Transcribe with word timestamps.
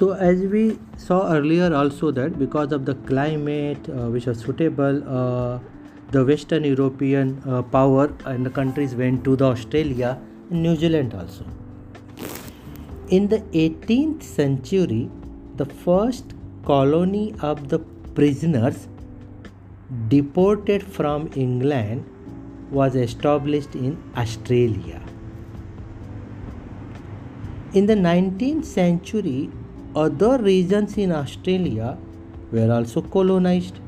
So 0.00 0.12
as 0.12 0.40
we 0.40 0.78
saw 0.96 1.30
earlier 1.30 1.74
also 1.74 2.10
that 2.10 2.38
because 2.38 2.72
of 2.72 2.86
the 2.86 2.94
climate 3.08 3.86
uh, 3.90 4.08
which 4.08 4.24
was 4.24 4.38
suitable, 4.38 5.02
uh, 5.06 5.58
the 6.10 6.24
Western 6.24 6.64
European 6.64 7.42
uh, 7.46 7.60
power 7.60 8.10
and 8.24 8.46
the 8.46 8.48
countries 8.48 8.94
went 8.94 9.24
to 9.24 9.36
the 9.36 9.44
Australia 9.44 10.18
and 10.48 10.62
New 10.62 10.74
Zealand 10.74 11.12
also. 11.12 11.44
In 13.08 13.28
the 13.28 13.40
18th 13.64 14.22
century, 14.22 15.10
the 15.56 15.66
first 15.66 16.32
colony 16.64 17.34
of 17.40 17.68
the 17.68 17.80
prisoners 18.14 18.88
deported 20.08 20.82
from 20.82 21.30
England 21.36 22.06
was 22.70 22.96
established 22.96 23.74
in 23.74 24.02
Australia. 24.16 25.02
In 27.74 27.84
the 27.84 27.94
19th 27.94 28.64
century, 28.64 29.50
other 29.94 30.38
regions 30.38 30.96
in 30.96 31.12
Australia 31.12 31.96
were 32.52 32.72
also 32.72 33.02
colonized. 33.02 33.80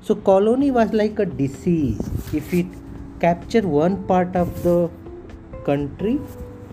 So, 0.00 0.14
colony 0.14 0.70
was 0.70 0.92
like 0.92 1.18
a 1.18 1.26
disease. 1.26 2.00
If 2.32 2.52
it 2.52 2.66
captured 3.20 3.64
one 3.64 4.04
part 4.04 4.34
of 4.34 4.62
the 4.62 4.90
country 5.64 6.20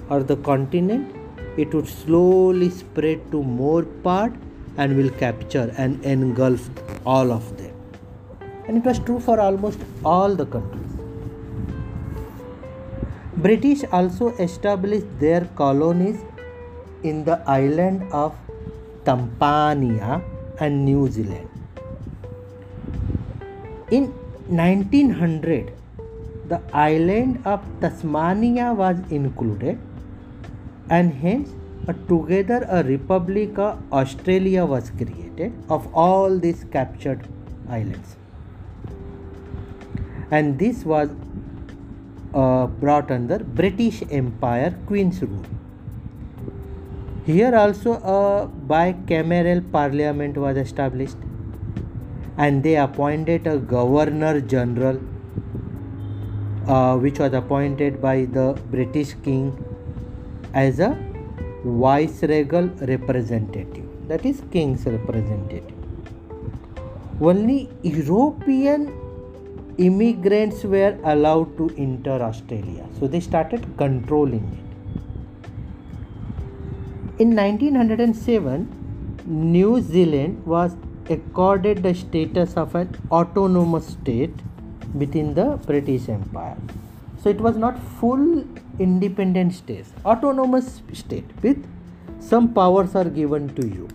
or 0.10 0.24
the 0.24 0.38
continent, 0.38 1.16
it 1.58 1.74
would 1.74 1.88
slowly 1.88 2.70
spread 2.70 3.32
to 3.32 3.44
more 3.44 3.84
part 3.84 4.34
and 4.78 4.96
will 4.96 5.10
capture 5.12 5.74
and 5.78 6.04
engulf 6.04 6.70
all 7.06 7.32
of 7.32 7.58
them. 7.58 7.74
And 8.68 8.78
it 8.78 8.84
was 8.86 9.00
true 9.00 9.20
for 9.20 9.40
almost 9.40 9.80
all 10.06 10.36
the 10.36 10.46
countries. 10.46 10.86
British 13.38 13.84
also 13.92 14.30
established 14.38 15.08
their 15.20 15.46
colonies 15.56 16.20
in 17.04 17.24
the 17.24 17.42
island 17.48 18.04
of 18.12 18.36
Tasmania 19.06 20.22
and 20.60 20.86
New 20.86 21.10
Zealand. 21.10 21.50
In 23.92 24.08
1900, 24.48 25.72
the 26.48 26.62
island 26.74 27.42
of 27.46 27.64
Tasmania 27.80 28.74
was 28.74 28.98
included, 29.10 29.80
and 30.90 31.14
hence 31.14 31.50
a, 31.88 31.94
together 31.94 32.66
a 32.70 32.84
Republic 32.84 33.58
of 33.58 33.82
Australia 33.92 34.66
was 34.66 34.92
created 34.92 35.54
of 35.70 35.88
all 35.94 36.38
these 36.38 36.66
captured 36.72 37.28
islands. 37.70 38.16
And 40.32 40.60
this 40.60 40.84
was 40.84 41.10
uh, 42.34 42.68
brought 42.68 43.10
under 43.10 43.40
British 43.40 44.04
Empire 44.12 44.76
Queen's 44.86 45.22
rule. 45.22 45.46
Here 47.30 47.56
also 47.56 47.92
a 48.12 48.50
bicameral 48.70 49.60
parliament 49.72 50.36
was 50.36 50.58
established 50.58 51.18
and 52.38 52.64
they 52.64 52.76
appointed 52.76 53.46
a 53.46 53.60
governor 53.60 54.42
general 54.42 55.00
uh, 56.68 56.98
which 56.98 57.20
was 57.20 57.34
appointed 57.34 58.02
by 58.02 58.26
the 58.38 58.60
British 58.72 59.14
king 59.24 59.44
as 60.56 60.80
a 60.80 60.98
viceregal 61.64 62.70
representative. 62.94 63.86
That 64.08 64.26
is 64.26 64.42
king's 64.50 64.88
representative. 64.88 65.76
Only 67.22 67.70
european 67.84 68.92
immigrants 69.78 70.64
were 70.64 70.98
allowed 71.04 71.56
to 71.60 71.70
enter 71.78 72.18
australia. 72.32 72.88
So 73.00 73.06
they 73.06 73.20
started 73.20 73.68
controlling 73.78 74.50
it 74.58 74.69
in 77.20 77.36
1907, 77.36 79.24
New 79.26 79.82
Zealand 79.82 80.46
was 80.46 80.76
accorded 81.10 81.84
the 81.84 81.94
status 81.94 82.56
of 82.56 82.76
an 82.76 82.96
autonomous 83.12 83.88
state 83.88 84.34
within 84.94 85.34
the 85.34 85.60
British 85.66 86.08
Empire. 86.08 86.58
So 87.22 87.30
it 87.30 87.42
was 87.42 87.58
not 87.58 87.78
full 88.00 88.46
independent 88.80 89.54
state, 89.54 89.86
autonomous 90.06 90.82
state 90.94 91.26
with 91.44 91.68
some 92.22 92.54
powers 92.54 92.96
are 92.96 93.10
given 93.10 93.54
to 93.56 93.68
you. 93.68 93.90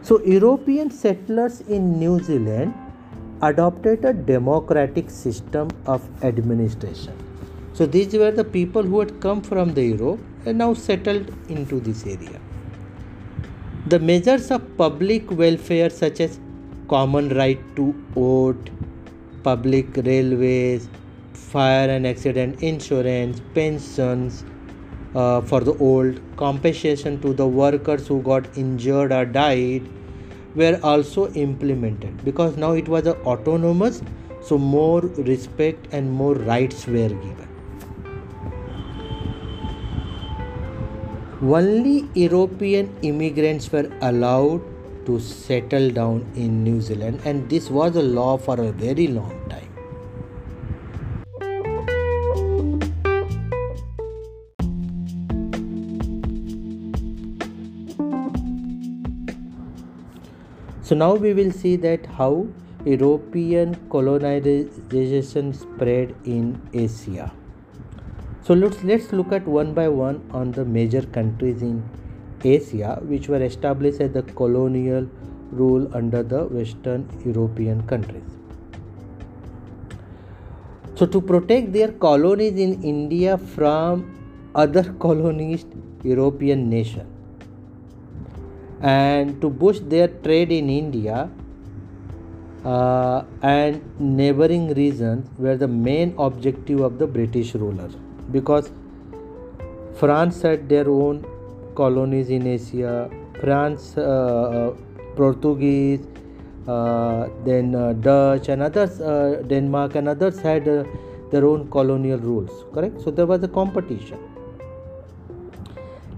So 0.00 0.24
European 0.24 0.90
settlers 0.90 1.60
in 1.62 1.98
New 1.98 2.20
Zealand 2.20 2.72
adopted 3.42 4.04
a 4.06 4.14
democratic 4.14 5.10
system 5.10 5.68
of 5.84 6.02
administration. 6.24 7.12
So 7.74 7.84
these 7.84 8.14
were 8.14 8.30
the 8.30 8.44
people 8.44 8.82
who 8.82 9.00
had 9.00 9.20
come 9.20 9.42
from 9.42 9.74
the 9.74 9.84
Europe 9.84 10.20
now 10.52 10.74
settled 10.74 11.32
into 11.48 11.80
this 11.80 12.06
area. 12.06 12.40
The 13.86 13.98
measures 13.98 14.50
of 14.50 14.76
public 14.76 15.30
welfare, 15.30 15.90
such 15.90 16.20
as 16.20 16.38
common 16.88 17.30
right 17.30 17.60
to 17.76 17.92
vote, 18.14 18.70
public 19.42 19.96
railways, 19.96 20.88
fire 21.32 21.88
and 21.88 22.06
accident 22.06 22.62
insurance, 22.62 23.40
pensions 23.54 24.44
uh, 25.14 25.40
for 25.42 25.60
the 25.60 25.76
old, 25.78 26.20
compensation 26.36 27.20
to 27.20 27.32
the 27.32 27.46
workers 27.46 28.06
who 28.08 28.22
got 28.22 28.56
injured 28.56 29.12
or 29.12 29.24
died, 29.24 29.88
were 30.54 30.78
also 30.82 31.32
implemented 31.32 32.24
because 32.24 32.56
now 32.56 32.72
it 32.72 32.88
was 32.88 33.06
autonomous, 33.06 34.02
so 34.42 34.58
more 34.58 35.00
respect 35.00 35.86
and 35.92 36.10
more 36.10 36.34
rights 36.34 36.86
were 36.86 37.08
given. 37.08 37.53
Only 41.52 42.08
European 42.14 42.96
immigrants 43.02 43.70
were 43.70 43.90
allowed 44.00 44.62
to 45.04 45.20
settle 45.20 45.90
down 45.90 46.24
in 46.34 46.64
New 46.64 46.80
Zealand, 46.80 47.20
and 47.24 47.48
this 47.50 47.68
was 47.68 47.96
a 47.96 48.02
law 48.02 48.38
for 48.38 48.58
a 48.58 48.72
very 48.72 49.08
long 49.08 49.48
time. 49.50 49.70
So 60.82 60.94
now 60.94 61.14
we 61.14 61.34
will 61.34 61.50
see 61.50 61.76
that 61.76 62.06
how 62.06 62.46
European 62.84 63.74
colonization 63.90 65.52
spread 65.52 66.14
in 66.24 66.60
Asia. 66.72 67.32
So 68.46 68.52
let's 68.52 68.82
let's 68.84 69.10
look 69.10 69.30
at 69.32 69.46
one 69.48 69.72
by 69.76 69.88
one 69.88 70.16
on 70.38 70.50
the 70.56 70.64
major 70.72 71.00
countries 71.12 71.62
in 71.62 71.76
Asia 72.50 72.96
which 73.12 73.28
were 73.34 73.42
established 73.44 74.02
as 74.06 74.10
the 74.16 74.22
colonial 74.40 75.06
rule 75.60 75.86
under 76.00 76.22
the 76.22 76.42
Western 76.56 77.06
European 77.24 77.80
countries. 77.92 78.36
So 80.94 81.06
to 81.06 81.22
protect 81.22 81.72
their 81.72 81.90
colonies 81.92 82.60
in 82.66 82.82
India 82.82 83.38
from 83.38 84.04
other 84.54 84.84
colonist 85.06 85.66
European 86.02 86.68
nation 86.68 87.06
and 88.82 89.40
to 89.40 89.48
boost 89.48 89.88
their 89.88 90.08
trade 90.08 90.52
in 90.52 90.68
India 90.68 91.30
uh, 92.62 93.24
and 93.40 93.82
neighboring 93.98 94.74
regions 94.74 95.30
were 95.38 95.56
the 95.56 95.68
main 95.68 96.14
objective 96.18 96.80
of 96.80 96.98
the 96.98 97.06
British 97.06 97.54
rulers 97.54 98.03
because 98.30 98.70
France 99.94 100.42
had 100.42 100.68
their 100.68 100.88
own 100.88 101.24
colonies 101.74 102.30
in 102.30 102.46
Asia. 102.46 103.10
France, 103.40 103.94
uh, 103.96 104.02
uh 104.02 104.74
Portuguese, 105.16 106.00
uh, 106.66 107.28
then 107.44 107.74
uh, 107.74 107.92
Dutch, 107.92 108.48
and 108.48 108.62
others, 108.62 109.00
uh, 109.00 109.42
Denmark, 109.46 109.94
and 109.96 110.08
others 110.08 110.40
had 110.40 110.66
uh, 110.66 110.84
their 111.30 111.46
own 111.46 111.70
colonial 111.70 112.18
rules. 112.18 112.64
Correct. 112.72 113.00
So 113.00 113.10
there 113.10 113.26
was 113.26 113.42
a 113.42 113.48
competition. 113.48 114.18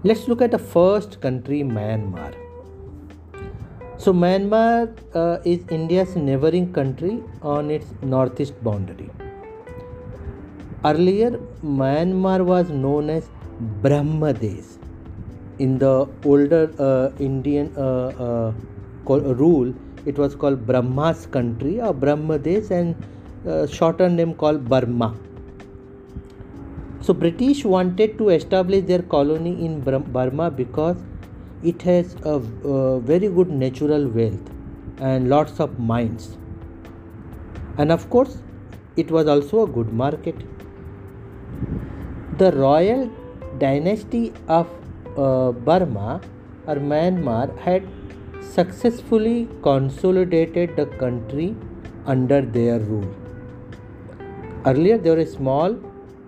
Let's 0.05 0.29
look 0.29 0.41
at 0.41 0.53
the 0.53 0.59
first 0.59 1.21
country, 1.21 1.63
Myanmar. 1.63 2.35
So 3.99 4.13
Myanmar 4.13 4.95
is 5.45 5.61
India's 5.69 6.15
neighboring 6.15 6.73
country 6.73 7.23
on 7.43 7.71
its 7.71 7.87
northeast 8.03 8.63
boundary. 8.63 9.11
Earlier, 10.85 11.41
Myanmar 11.65 12.45
was 12.45 12.71
known 12.71 13.11
as 13.11 13.29
Brahmadesh. 13.83 14.65
In 15.59 15.79
the 15.79 16.07
older 16.25 16.71
uh, 16.79 17.11
Indian 17.19 17.73
uh, 17.77 18.09
uh, 18.19 18.53
rule, 19.09 19.75
it 20.05 20.19
was 20.19 20.35
called 20.35 20.67
Brahma's 20.67 21.27
country 21.27 21.81
or 21.81 21.95
Brahmadesh 21.95 22.71
and 22.71 22.95
uh, 23.49 23.67
shorter 23.67 24.09
name 24.09 24.35
called 24.35 24.69
Burma. 24.69 25.17
So 27.01 27.15
British 27.15 27.65
wanted 27.65 28.19
to 28.19 28.29
establish 28.31 28.85
their 28.85 29.03
colony 29.03 29.65
in 29.65 29.81
Burma 29.81 30.51
because 30.51 30.97
it 31.63 31.81
has 31.83 32.17
a, 32.25 32.35
a 32.69 33.01
very 33.01 33.29
good 33.29 33.49
natural 33.49 34.09
wealth 34.09 34.51
and 34.99 35.31
lots 35.31 35.59
of 35.59 35.79
mines. 35.79 36.37
And 37.79 37.91
of 37.91 38.11
course, 38.11 38.39
it 38.97 39.11
was 39.11 39.27
also 39.27 39.65
a 39.65 39.67
good 39.67 39.93
market. 39.93 40.37
The 42.39 42.53
royal 42.53 43.11
dynasty 43.59 44.33
of 44.49 44.69
uh, 45.17 45.53
Burma 45.53 46.21
or 46.67 46.77
Myanmar 46.77 47.57
had 47.59 47.87
successfully 48.43 49.49
consolidated 49.63 50.77
the 50.77 50.87
country 50.87 51.55
under 52.07 52.41
their 52.43 52.79
rule. 52.79 53.15
Earlier, 54.65 54.99
there 54.99 55.17
were 55.17 55.27
small 55.27 55.77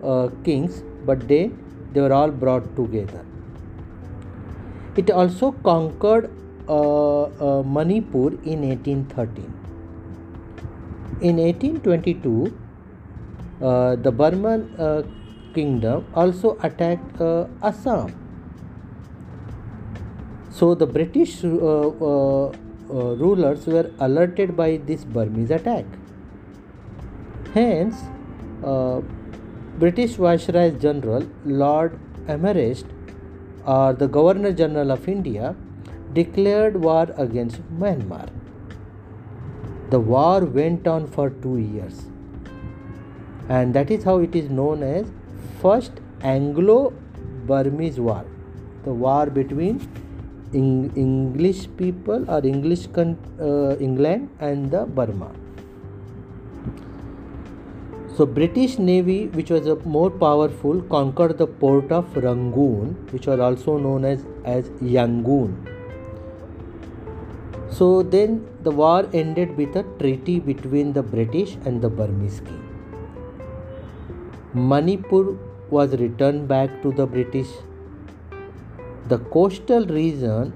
uh, 0.03 0.29
kings, 0.43 0.83
but 1.05 1.27
they, 1.27 1.51
they 1.93 2.01
were 2.01 2.13
all 2.13 2.31
brought 2.31 2.75
together. 2.75 3.25
It 4.95 5.11
also 5.11 5.51
conquered 5.51 6.31
uh, 6.67 7.23
uh, 7.23 7.63
Manipur 7.63 8.29
in 8.43 8.67
1813. 8.69 9.53
In 11.21 11.37
1822, 11.37 12.45
uh, 12.45 12.68
the 13.59 14.11
Burman 14.11 14.73
uh, 14.79 15.03
kingdom 15.53 16.05
also 16.15 16.57
attacked 16.63 17.21
uh, 17.21 17.47
Assam. 17.61 18.13
So 20.51 20.75
the 20.75 20.85
British 20.85 21.43
uh, 21.43 21.49
rulers 22.89 23.65
were 23.65 23.91
alerted 23.99 24.55
by 24.57 24.77
this 24.77 25.03
Burmese 25.03 25.51
attack. 25.51 25.85
Hence, 27.53 27.95
British 29.79 30.15
Viceroy 30.15 30.71
General 30.71 31.25
Lord 31.45 31.99
Amherst 32.27 32.85
or 33.65 33.93
the 33.93 34.07
Governor 34.07 34.51
General 34.51 34.91
of 34.91 35.07
India 35.07 35.55
declared 36.13 36.75
war 36.75 37.07
against 37.17 37.61
Myanmar. 37.79 38.29
The 39.89 39.99
war 39.99 40.45
went 40.45 40.87
on 40.87 41.07
for 41.07 41.29
two 41.29 41.57
years, 41.57 42.05
and 43.49 43.73
that 43.73 43.91
is 43.91 44.03
how 44.03 44.19
it 44.19 44.35
is 44.35 44.49
known 44.49 44.83
as 44.83 45.11
First 45.61 45.91
Anglo-Burmese 46.21 47.99
War, 47.99 48.25
the 48.85 48.93
war 48.93 49.25
between 49.25 49.81
English 50.53 51.67
people 51.77 52.29
or 52.29 52.45
English 52.45 52.87
uh, 52.95 53.75
England 53.77 54.29
and 54.39 54.71
the 54.71 54.85
Burma. 54.85 55.31
So 58.15 58.25
British 58.25 58.77
Navy, 58.77 59.27
which 59.27 59.49
was 59.49 59.67
more 59.85 60.09
powerful, 60.11 60.81
conquered 60.83 61.37
the 61.37 61.47
port 61.47 61.91
of 61.91 62.15
Rangoon, 62.17 62.95
which 63.11 63.27
was 63.27 63.39
also 63.39 63.77
known 63.77 64.03
as 64.05 64.25
as 64.43 64.69
Yangon. 64.81 65.55
So 67.71 68.03
then 68.03 68.45
the 68.63 68.71
war 68.71 69.07
ended 69.13 69.55
with 69.55 69.75
a 69.75 69.83
treaty 69.99 70.39
between 70.39 70.91
the 70.93 71.01
British 71.01 71.55
and 71.65 71.81
the 71.81 71.89
Burmese 71.89 72.41
king. 72.41 72.68
Manipur 74.53 75.37
was 75.69 75.95
returned 75.99 76.47
back 76.47 76.81
to 76.81 76.91
the 76.91 77.05
British. 77.05 77.49
The 79.07 79.19
coastal 79.19 79.85
region, 79.85 80.53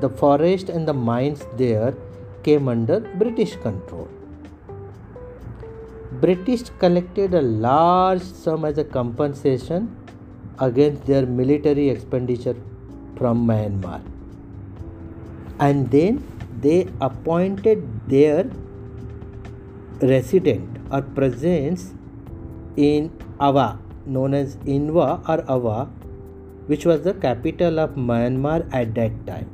the 0.00 0.08
forest 0.08 0.70
and 0.70 0.88
the 0.88 0.94
mines 0.94 1.44
there 1.58 1.94
came 2.42 2.66
under 2.66 3.00
British 3.00 3.56
control. 3.56 4.08
British 6.12 6.62
collected 6.78 7.34
a 7.34 7.42
large 7.42 8.22
sum 8.22 8.64
as 8.64 8.78
a 8.78 8.84
compensation 8.84 9.94
against 10.58 11.04
their 11.04 11.26
military 11.26 11.90
expenditure 11.90 12.56
from 13.18 13.46
Myanmar. 13.46 14.00
And 15.58 15.90
then 15.90 16.24
they 16.62 16.88
appointed 17.02 18.08
their 18.08 18.48
resident 20.00 20.78
or 20.90 21.02
presence 21.02 21.92
in 22.76 23.10
Ava, 23.40 23.78
known 24.06 24.34
as 24.34 24.56
Inwa 24.58 25.28
or 25.28 25.40
Ava, 25.54 25.90
which 26.66 26.86
was 26.86 27.02
the 27.02 27.14
capital 27.14 27.78
of 27.78 27.90
Myanmar 27.94 28.66
at 28.72 28.94
that 28.94 29.26
time. 29.26 29.50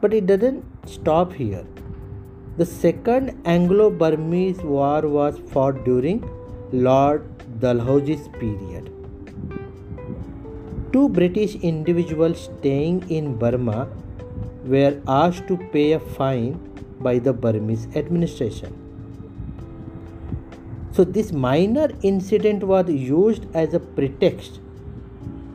But 0.00 0.14
it 0.14 0.26
doesn't 0.26 0.64
stop 0.86 1.32
here. 1.32 1.64
The 2.56 2.66
Second 2.66 3.40
Anglo 3.44 3.90
Burmese 3.90 4.62
War 4.62 5.02
was 5.02 5.38
fought 5.50 5.84
during 5.84 6.28
Lord 6.72 7.26
Dalhousie's 7.60 8.28
period. 8.28 8.92
Two 10.92 11.08
British 11.08 11.54
individuals 11.56 12.44
staying 12.44 13.08
in 13.10 13.36
Burma 13.36 13.88
were 14.64 15.00
asked 15.06 15.46
to 15.48 15.56
pay 15.72 15.92
a 15.92 16.00
fine 16.00 16.60
by 17.00 17.18
the 17.18 17.32
Burmese 17.32 17.86
administration. 17.94 18.87
So, 20.98 21.04
this 21.04 21.30
minor 21.30 21.90
incident 22.02 22.64
was 22.64 22.88
used 22.90 23.44
as 23.54 23.72
a 23.72 23.78
pretext 23.78 24.58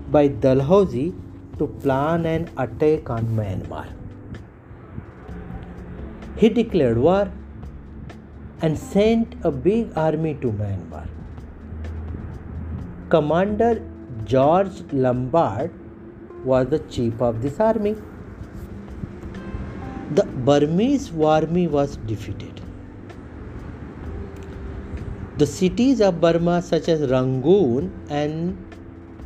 by 0.09 0.29
Dalhousie 0.29 1.13
to 1.57 1.67
plan 1.67 2.25
an 2.25 2.49
attack 2.55 3.09
on 3.09 3.27
Myanmar. 3.39 3.87
He 6.37 6.47
declared 6.47 6.97
war 6.97 7.29
and 8.61 8.79
sent 8.79 9.35
a 9.43 9.51
big 9.51 9.91
army 9.97 10.33
to 10.35 10.53
Myanmar. 10.61 11.09
Commander 13.09 13.85
George 14.23 14.81
Lambert 14.93 15.73
was 16.45 16.67
the 16.69 16.79
chief 16.79 17.21
of 17.21 17.41
this 17.41 17.59
army. 17.59 17.97
The 20.11 20.23
Burmese 20.23 21.11
army 21.21 21.67
was 21.67 21.97
defeated. 21.97 22.62
The 25.43 25.47
cities 25.47 25.99
of 25.99 26.21
Burma, 26.21 26.61
such 26.61 26.87
as 26.87 27.01
Rangoon 27.11 27.91
and 28.09 28.55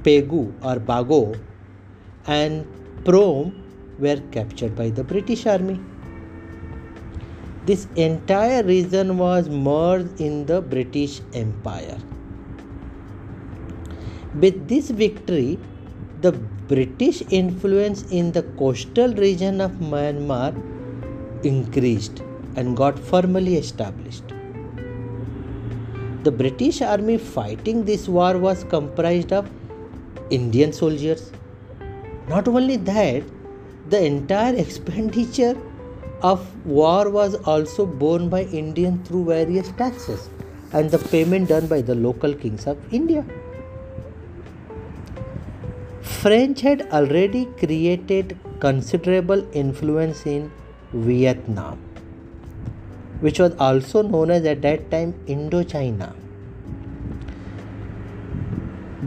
Pegu 0.01 0.51
or 0.63 0.77
Bago 0.77 1.39
and 2.25 2.65
Prome, 3.05 3.53
were 3.99 4.19
captured 4.31 4.75
by 4.75 4.89
the 4.89 5.03
British 5.03 5.45
army. 5.45 5.79
This 7.67 7.87
entire 7.95 8.63
region 8.63 9.19
was 9.19 9.47
merged 9.47 10.19
in 10.19 10.47
the 10.47 10.59
British 10.59 11.21
Empire. 11.35 11.99
With 14.33 14.67
this 14.67 14.89
victory, 14.89 15.59
the 16.21 16.31
British 16.31 17.21
influence 17.29 18.01
in 18.09 18.31
the 18.31 18.41
coastal 18.63 19.13
region 19.13 19.61
of 19.61 19.73
Myanmar 19.93 20.49
increased 21.43 22.23
and 22.55 22.75
got 22.75 22.97
firmly 22.97 23.55
established. 23.57 24.36
The 26.27 26.31
British 26.31 26.81
army 26.81 27.17
fighting 27.17 27.85
this 27.85 28.09
war 28.09 28.37
was 28.37 28.65
comprised 28.65 29.31
of 29.31 29.49
Indian 30.29 30.73
soldiers. 30.73 31.31
Not 32.27 32.49
only 32.49 32.75
that, 32.75 33.23
the 33.89 34.03
entire 34.05 34.53
expenditure 34.55 35.55
of 36.21 36.41
war 36.65 37.09
was 37.09 37.35
also 37.53 37.85
borne 37.85 38.27
by 38.27 38.41
Indians 38.61 39.07
through 39.07 39.23
various 39.25 39.69
taxes 39.83 40.29
and 40.73 40.91
the 40.91 40.97
payment 40.97 41.47
done 41.47 41.67
by 41.67 41.79
the 41.79 41.95
local 41.95 42.33
kings 42.33 42.67
of 42.67 42.77
India. 42.93 43.23
French 46.01 46.59
had 46.59 46.89
already 46.91 47.45
created 47.57 48.37
considerable 48.59 49.47
influence 49.53 50.25
in 50.25 50.51
Vietnam, 50.91 51.79
which 53.21 53.39
was 53.39 53.53
also 53.59 54.01
known 54.01 54.31
as 54.31 54.45
at 54.45 54.61
that 54.61 54.89
time 54.91 55.13
Indochina. 55.27 56.13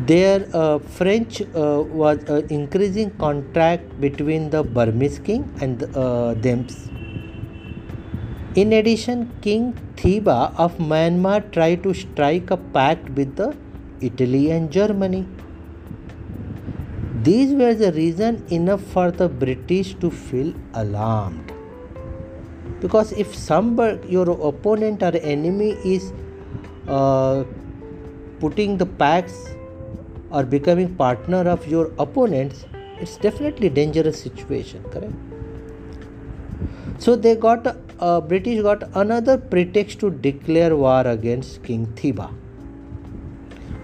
There, 0.07 0.49
uh, 0.55 0.79
French 0.79 1.43
uh, 1.43 1.83
was 1.83 2.19
uh, 2.29 2.43
increasing 2.49 3.11
contract 3.19 4.00
between 4.00 4.50
the 4.50 4.62
Burmese 4.62 5.19
king 5.19 5.52
and 5.61 5.83
uh, 5.97 6.35
them 6.35 6.67
in 8.57 8.73
addition, 8.73 9.31
King 9.43 9.75
Thibaw 9.95 10.52
of 10.59 10.76
Myanmar 10.79 11.52
tried 11.52 11.85
to 11.85 11.95
strike 11.95 12.50
a 12.50 12.57
pact 12.57 13.09
with 13.11 13.37
the 13.37 13.57
Italy 14.00 14.50
and 14.50 14.73
Germany. 14.73 15.25
These 17.23 17.55
were 17.55 17.75
the 17.75 17.93
reason 17.93 18.45
enough 18.50 18.83
for 18.83 19.12
the 19.12 19.29
British 19.29 19.95
to 20.00 20.11
feel 20.11 20.52
alarmed. 20.75 21.50
Because 22.81 23.13
if 23.13 23.35
somebody, 23.35 24.09
your 24.09 24.31
opponent 24.49 25.03
or 25.03 25.13
enemy 25.17 25.71
is 25.85 26.13
uh, 26.89 27.45
putting 28.41 28.79
the 28.79 28.87
packs 28.87 29.51
or 30.31 30.45
becoming 30.45 30.95
partner 30.95 31.49
of 31.49 31.67
your 31.67 31.93
opponents, 31.99 32.65
it's 32.99 33.17
definitely 33.17 33.69
dangerous 33.69 34.21
situation, 34.23 34.83
correct? 34.91 35.13
So 36.99 37.17
they 37.17 37.35
got 37.35 37.77
uh, 37.99 38.21
British 38.21 38.63
got 38.63 38.83
another 38.95 39.37
pretext 39.39 40.01
to 40.01 40.11
declare 40.11 40.77
war 40.77 41.07
against 41.07 41.63
King 41.63 41.87
Thibaw 41.87 42.31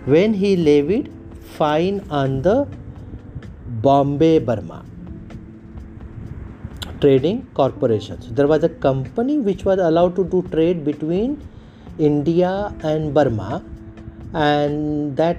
when 0.05 0.35
he 0.35 0.57
levied 0.57 1.13
fine 1.59 2.05
on 2.11 2.43
the 2.43 2.67
Bombay 3.87 4.39
Burma 4.39 4.85
trading 7.01 7.47
corporations. 7.55 8.33
There 8.33 8.47
was 8.47 8.65
a 8.65 8.69
company 8.69 9.39
which 9.39 9.65
was 9.65 9.79
allowed 9.79 10.17
to 10.17 10.25
do 10.25 10.43
trade 10.51 10.85
between 10.85 11.47
India 11.99 12.75
and 12.83 13.15
Burma, 13.15 13.65
and 14.35 15.17
that 15.17 15.37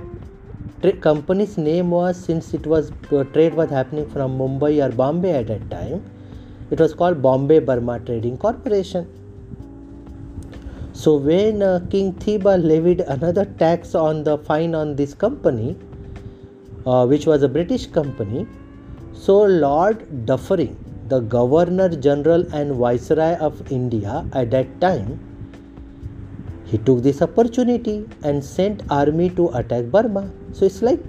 tra- 0.82 0.94
company's 0.94 1.58
name 1.58 1.92
was 1.92 2.18
since 2.18 2.54
it 2.54 2.66
was 2.66 2.92
uh, 3.12 3.24
trade 3.26 3.54
was 3.54 3.70
happening 3.70 4.10
from 4.10 4.38
Mumbai 4.38 4.88
or 4.88 4.92
Bombay 4.92 5.32
at 5.32 5.48
that 5.48 5.70
time, 5.70 6.04
it 6.72 6.80
was 6.80 6.94
called 6.94 7.22
Bombay 7.22 7.60
Burma 7.60 8.00
Trading 8.00 8.38
Corporation. 8.38 9.08
So 10.94 11.18
when 11.18 11.62
uh, 11.62 11.86
King 11.92 12.14
Thibaw 12.14 12.64
levied 12.64 13.02
another 13.02 13.46
tax 13.46 13.94
on 13.94 14.24
the 14.24 14.38
fine 14.38 14.74
on 14.74 14.96
this 14.96 15.14
company, 15.14 15.78
uh, 16.88 17.06
which 17.06 17.28
was 17.28 17.44
a 17.44 17.48
British 17.48 17.86
company, 17.86 18.48
so 19.14 19.44
Lord 19.44 20.26
Dufferin, 20.26 20.76
the 21.10 21.20
Governor 21.20 21.90
General 21.90 22.46
and 22.54 22.76
Viceroy 22.76 23.36
of 23.38 23.72
India 23.72 24.26
at 24.34 24.52
that 24.52 24.80
time, 24.82 25.20
he 26.66 26.78
took 26.78 27.02
this 27.02 27.22
opportunity 27.22 28.08
and 28.24 28.44
sent 28.44 28.84
army 28.90 29.30
to 29.32 29.50
attack 29.50 29.86
Burma. 29.86 30.30
So 30.52 30.66
it's 30.66 30.82
like 30.82 31.00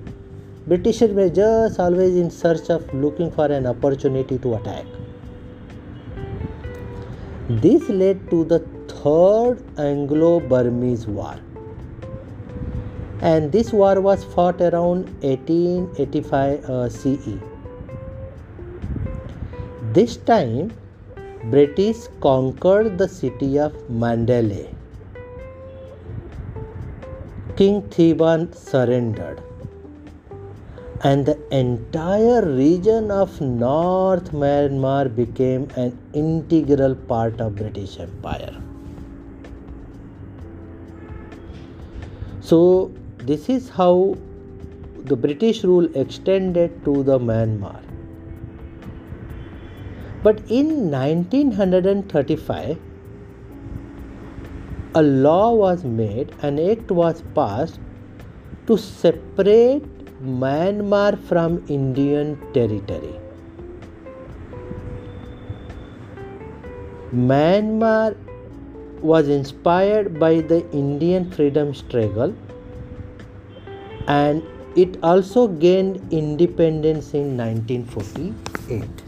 Britishers 0.68 1.12
were 1.12 1.30
just 1.30 1.80
always 1.80 2.16
in 2.16 2.30
search 2.30 2.68
of 2.68 2.92
looking 2.92 3.30
for 3.30 3.46
an 3.46 3.66
opportunity 3.66 4.36
to 4.38 4.54
attack. 4.56 4.84
This 7.48 7.88
led 7.88 8.28
to 8.30 8.44
the 8.44 8.58
Third 8.88 9.62
Anglo 9.78 10.40
Burmese 10.40 11.06
War. 11.06 11.36
And 13.22 13.50
this 13.50 13.72
war 13.72 14.00
was 14.00 14.24
fought 14.24 14.60
around 14.60 15.08
1885 15.22 16.64
uh, 16.64 16.88
CE. 16.90 17.38
This 19.92 20.18
time, 20.18 20.70
British 21.44 21.96
conquered 22.20 22.98
the 22.98 23.08
city 23.08 23.58
of 23.58 23.72
Mandalay 23.88 24.68
King 27.56 27.80
Thiban 27.82 28.54
surrendered, 28.54 29.42
and 31.04 31.24
the 31.24 31.38
entire 31.50 32.44
region 32.44 33.10
of 33.10 33.40
North 33.40 34.30
Myanmar 34.32 35.08
became 35.16 35.66
an 35.76 35.98
integral 36.12 36.94
part 36.94 37.40
of 37.40 37.56
British 37.56 37.98
Empire. 37.98 38.54
So 42.42 42.92
this 43.16 43.48
is 43.48 43.70
how 43.70 44.16
the 45.04 45.16
British 45.16 45.64
rule 45.64 45.88
extended 45.96 46.84
to 46.84 47.02
the 47.02 47.18
Myanmar. 47.18 47.87
But 50.22 50.40
in 50.50 50.90
1935, 50.90 52.78
a 54.94 55.02
law 55.02 55.54
was 55.54 55.84
made, 55.84 56.34
an 56.42 56.58
act 56.58 56.90
was 56.90 57.22
passed 57.34 57.78
to 58.66 58.76
separate 58.76 59.84
Myanmar 60.22 61.16
from 61.28 61.64
Indian 61.68 62.36
territory. 62.52 63.14
Myanmar 67.14 68.16
was 69.00 69.28
inspired 69.28 70.18
by 70.18 70.40
the 70.40 70.68
Indian 70.72 71.30
freedom 71.30 71.72
struggle 71.72 72.34
and 74.08 74.42
it 74.76 74.98
also 75.02 75.46
gained 75.46 76.12
independence 76.12 77.14
in 77.14 77.36
1948. 77.36 79.07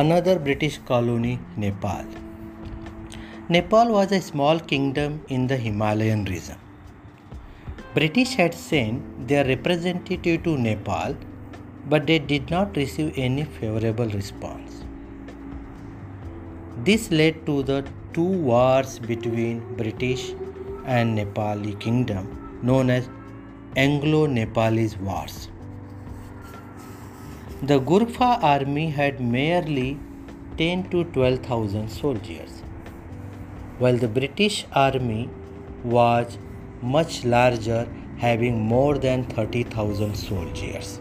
Another 0.00 0.38
British 0.38 0.78
colony, 0.88 1.40
Nepal. 1.56 2.04
Nepal 3.48 3.88
was 3.88 4.12
a 4.12 4.20
small 4.20 4.60
kingdom 4.60 5.24
in 5.28 5.48
the 5.48 5.56
Himalayan 5.56 6.24
region. 6.26 6.58
British 7.94 8.34
had 8.34 8.54
sent 8.54 9.26
their 9.26 9.44
representative 9.44 10.44
to 10.44 10.56
Nepal, 10.56 11.16
but 11.88 12.06
they 12.06 12.20
did 12.20 12.48
not 12.48 12.76
receive 12.76 13.12
any 13.16 13.42
favorable 13.42 14.08
response. 14.10 14.84
This 16.84 17.10
led 17.10 17.44
to 17.46 17.64
the 17.64 17.84
two 18.12 18.30
wars 18.52 19.00
between 19.00 19.60
British 19.76 20.32
and 20.84 21.18
Nepali 21.18 21.78
kingdom 21.80 22.60
known 22.62 22.90
as 22.90 23.08
Anglo-Nepalese 23.74 24.96
wars. 24.98 25.48
The 27.60 27.80
Gurkha 27.80 28.38
army 28.40 28.90
had 28.90 29.20
merely 29.20 29.98
10 30.58 30.90
to 30.90 31.02
12,000 31.06 31.88
soldiers, 31.88 32.62
while 33.80 33.96
the 33.96 34.06
British 34.06 34.64
army 34.72 35.28
was 35.82 36.38
much 36.80 37.24
larger, 37.24 37.88
having 38.18 38.60
more 38.60 38.96
than 38.96 39.24
30,000 39.24 40.14
soldiers, 40.14 41.00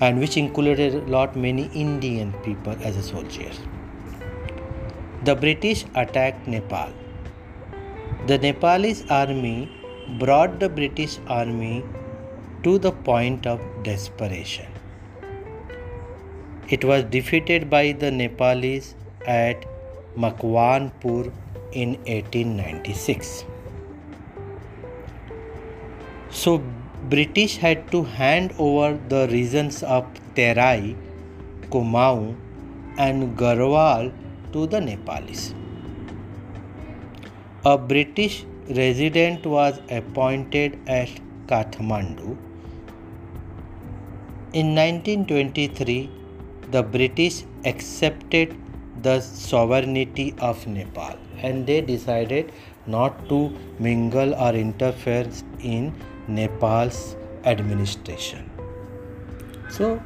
and 0.00 0.20
which 0.20 0.36
included 0.36 0.96
a 0.96 1.00
lot 1.10 1.34
many 1.34 1.70
Indian 1.72 2.34
people 2.42 2.76
as 2.82 2.98
a 2.98 3.02
soldiers. 3.02 3.58
The 5.24 5.34
British 5.34 5.86
attacked 5.94 6.46
Nepal. 6.46 6.90
The 8.26 8.36
Nepalese 8.36 9.06
army 9.08 9.70
brought 10.18 10.60
the 10.60 10.68
British 10.68 11.18
army 11.26 11.82
to 12.64 12.78
the 12.78 12.92
point 12.92 13.46
of 13.46 13.62
desperation. 13.82 14.66
It 16.70 16.84
was 16.84 17.02
defeated 17.04 17.68
by 17.68 17.92
the 17.92 18.10
Nepalis 18.12 18.94
at 19.26 19.64
Makwanpur 20.16 21.32
in 21.72 21.94
1896. 22.06 23.44
So 26.30 26.62
British 27.08 27.56
had 27.56 27.90
to 27.90 28.04
hand 28.04 28.54
over 28.56 28.96
the 29.08 29.26
regions 29.32 29.82
of 29.82 30.06
Terai, 30.36 30.94
Kumaon 31.70 32.36
and 32.98 33.36
Garhwal 33.36 34.12
to 34.52 34.68
the 34.68 34.78
Nepalis. 34.78 35.54
A 37.64 37.76
British 37.76 38.44
resident 38.68 39.44
was 39.44 39.80
appointed 39.90 40.78
at 40.86 41.08
Kathmandu. 41.48 42.36
In 44.52 44.74
1923, 44.76 46.19
the 46.70 46.82
British 46.82 47.44
accepted 47.64 48.56
the 49.02 49.20
sovereignty 49.20 50.34
of 50.38 50.66
Nepal 50.66 51.16
and 51.42 51.66
they 51.66 51.80
decided 51.80 52.52
not 52.86 53.28
to 53.28 53.50
mingle 53.78 54.34
or 54.34 54.52
interfere 54.52 55.26
in 55.60 55.92
Nepal's 56.28 57.16
administration. 57.44 58.50
So, 59.70 60.02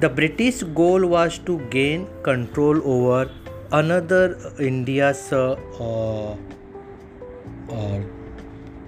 the 0.00 0.08
British 0.08 0.62
goal 0.62 1.06
was 1.06 1.38
to 1.38 1.58
gain 1.70 2.08
control 2.22 2.80
over 2.84 3.30
another 3.72 4.38
India's 4.58 5.32
uh, 5.32 5.56
uh, 5.80 6.36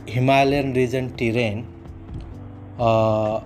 Himalayan 0.06 0.72
region 0.74 1.16
terrain 1.16 1.66
uh, 2.78 3.40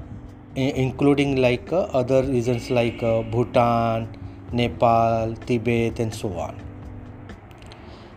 including 0.57 1.37
like 1.37 1.73
uh, 1.73 1.83
other 2.01 2.23
regions 2.23 2.71
like 2.71 3.03
uh, 3.03 3.23
Bhutan, 3.23 4.09
Nepal, 4.53 5.35
Tibet, 5.47 5.99
and 5.99 6.15
so 6.15 6.33
on. 6.35 6.61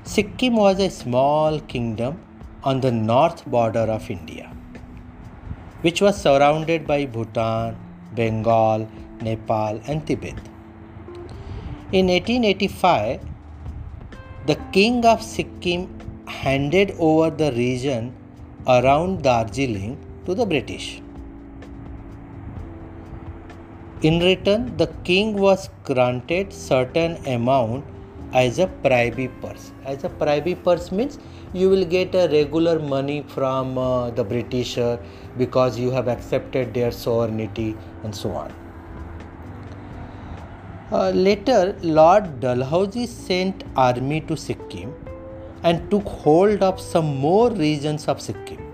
Sikkim 0.03 0.55
was 0.55 0.79
a 0.79 0.89
small 0.89 1.59
kingdom 1.61 2.19
on 2.63 2.81
the 2.81 2.91
north 2.91 3.45
border 3.45 3.87
of 3.97 4.09
India, 4.09 4.51
which 5.81 6.01
was 6.01 6.19
surrounded 6.21 6.85
by 6.85 7.05
Bhutan, 7.05 7.75
Bengal, 8.13 8.87
Nepal, 9.21 9.81
and 9.87 10.05
Tibet. 10.05 10.37
In 11.91 12.07
1885, 12.07 13.21
the 14.45 14.55
king 14.71 15.05
of 15.05 15.21
Sikkim 15.21 15.89
handed 16.27 16.95
over 16.99 17.29
the 17.29 17.51
region 17.53 18.15
around 18.67 19.23
Darjeeling 19.23 19.97
to 20.25 20.35
the 20.35 20.45
British. 20.45 21.01
In 24.03 24.19
return, 24.19 24.77
the 24.77 24.85
king 25.03 25.35
was 25.37 25.69
granted 25.83 26.53
certain 26.53 27.15
amount 27.25 27.83
as 28.31 28.59
a 28.59 28.67
privy 28.67 29.27
purse. 29.27 29.71
As 29.85 30.03
a 30.03 30.09
privy 30.09 30.53
purse 30.53 30.91
means 30.91 31.17
you 31.51 31.67
will 31.67 31.83
get 31.83 32.13
a 32.13 32.27
regular 32.27 32.77
money 32.77 33.23
from 33.27 33.75
uh, 33.75 34.11
the 34.11 34.23
Britisher 34.23 34.99
because 35.39 35.79
you 35.79 35.89
have 35.89 36.07
accepted 36.07 36.75
their 36.75 36.91
sovereignty 36.91 37.75
and 38.03 38.15
so 38.15 38.29
on. 38.33 38.53
Uh, 40.91 41.09
later, 41.09 41.75
Lord 41.81 42.39
Dalhousie 42.39 43.07
sent 43.07 43.63
army 43.75 44.21
to 44.21 44.37
Sikkim 44.37 44.93
and 45.63 45.89
took 45.89 46.05
hold 46.05 46.61
of 46.61 46.79
some 46.79 47.15
more 47.15 47.49
regions 47.49 48.07
of 48.07 48.21
Sikkim. 48.21 48.66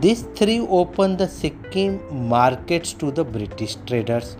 These 0.00 0.22
three 0.36 0.60
opened 0.60 1.18
the 1.18 1.26
Sikkim 1.26 2.00
markets 2.28 2.92
to 3.00 3.10
the 3.10 3.24
British 3.24 3.74
traders 3.86 4.36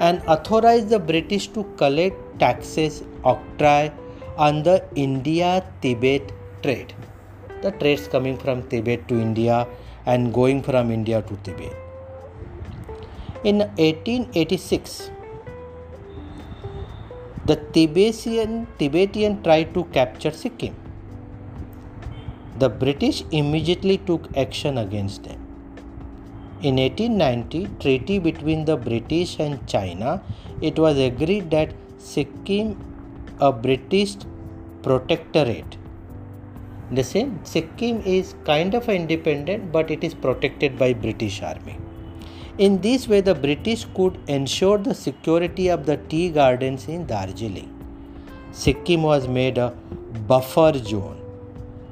and 0.00 0.20
authorized 0.26 0.88
the 0.88 0.98
British 0.98 1.46
to 1.48 1.62
collect 1.76 2.16
taxes, 2.40 3.04
octroi 3.22 3.92
on 4.36 4.64
the 4.64 4.82
India 4.96 5.64
Tibet 5.82 6.32
trade. 6.64 6.94
The 7.62 7.70
trades 7.70 8.08
coming 8.08 8.36
from 8.36 8.68
Tibet 8.68 9.06
to 9.06 9.20
India 9.20 9.68
and 10.04 10.34
going 10.34 10.62
from 10.62 10.90
India 10.90 11.22
to 11.22 11.36
Tibet. 11.44 11.76
In 13.44 13.58
1886, 13.58 15.10
the 17.46 17.56
Tibetan, 17.72 18.66
Tibetan 18.80 19.42
tried 19.44 19.74
to 19.74 19.84
capture 19.84 20.32
Sikkim. 20.32 20.81
The 22.58 22.68
British 22.68 23.24
immediately 23.30 23.98
took 23.98 24.36
action 24.36 24.78
against 24.78 25.24
them. 25.24 25.38
In 26.62 26.76
1890, 26.76 27.68
treaty 27.80 28.18
between 28.18 28.64
the 28.64 28.76
British 28.76 29.38
and 29.40 29.66
China, 29.66 30.22
it 30.60 30.78
was 30.78 30.98
agreed 30.98 31.50
that 31.50 31.72
Sikkim, 31.98 32.76
a 33.40 33.52
British 33.52 34.16
protectorate. 34.82 35.76
The 36.90 37.02
same 37.02 37.40
Sikkim 37.44 38.02
is 38.02 38.34
kind 38.44 38.74
of 38.74 38.88
independent, 38.88 39.72
but 39.72 39.90
it 39.90 40.04
is 40.04 40.14
protected 40.14 40.78
by 40.78 40.92
British 40.92 41.42
Army. 41.42 41.78
In 42.58 42.82
this 42.82 43.08
way, 43.08 43.22
the 43.22 43.34
British 43.34 43.86
could 43.94 44.18
ensure 44.28 44.76
the 44.76 44.94
security 44.94 45.68
of 45.68 45.86
the 45.86 45.96
tea 45.96 46.28
gardens 46.28 46.86
in 46.86 47.06
Darjeeling. 47.06 47.70
Sikkim 48.50 49.02
was 49.02 49.26
made 49.26 49.56
a 49.56 49.70
buffer 50.28 50.76
zone, 50.76 51.21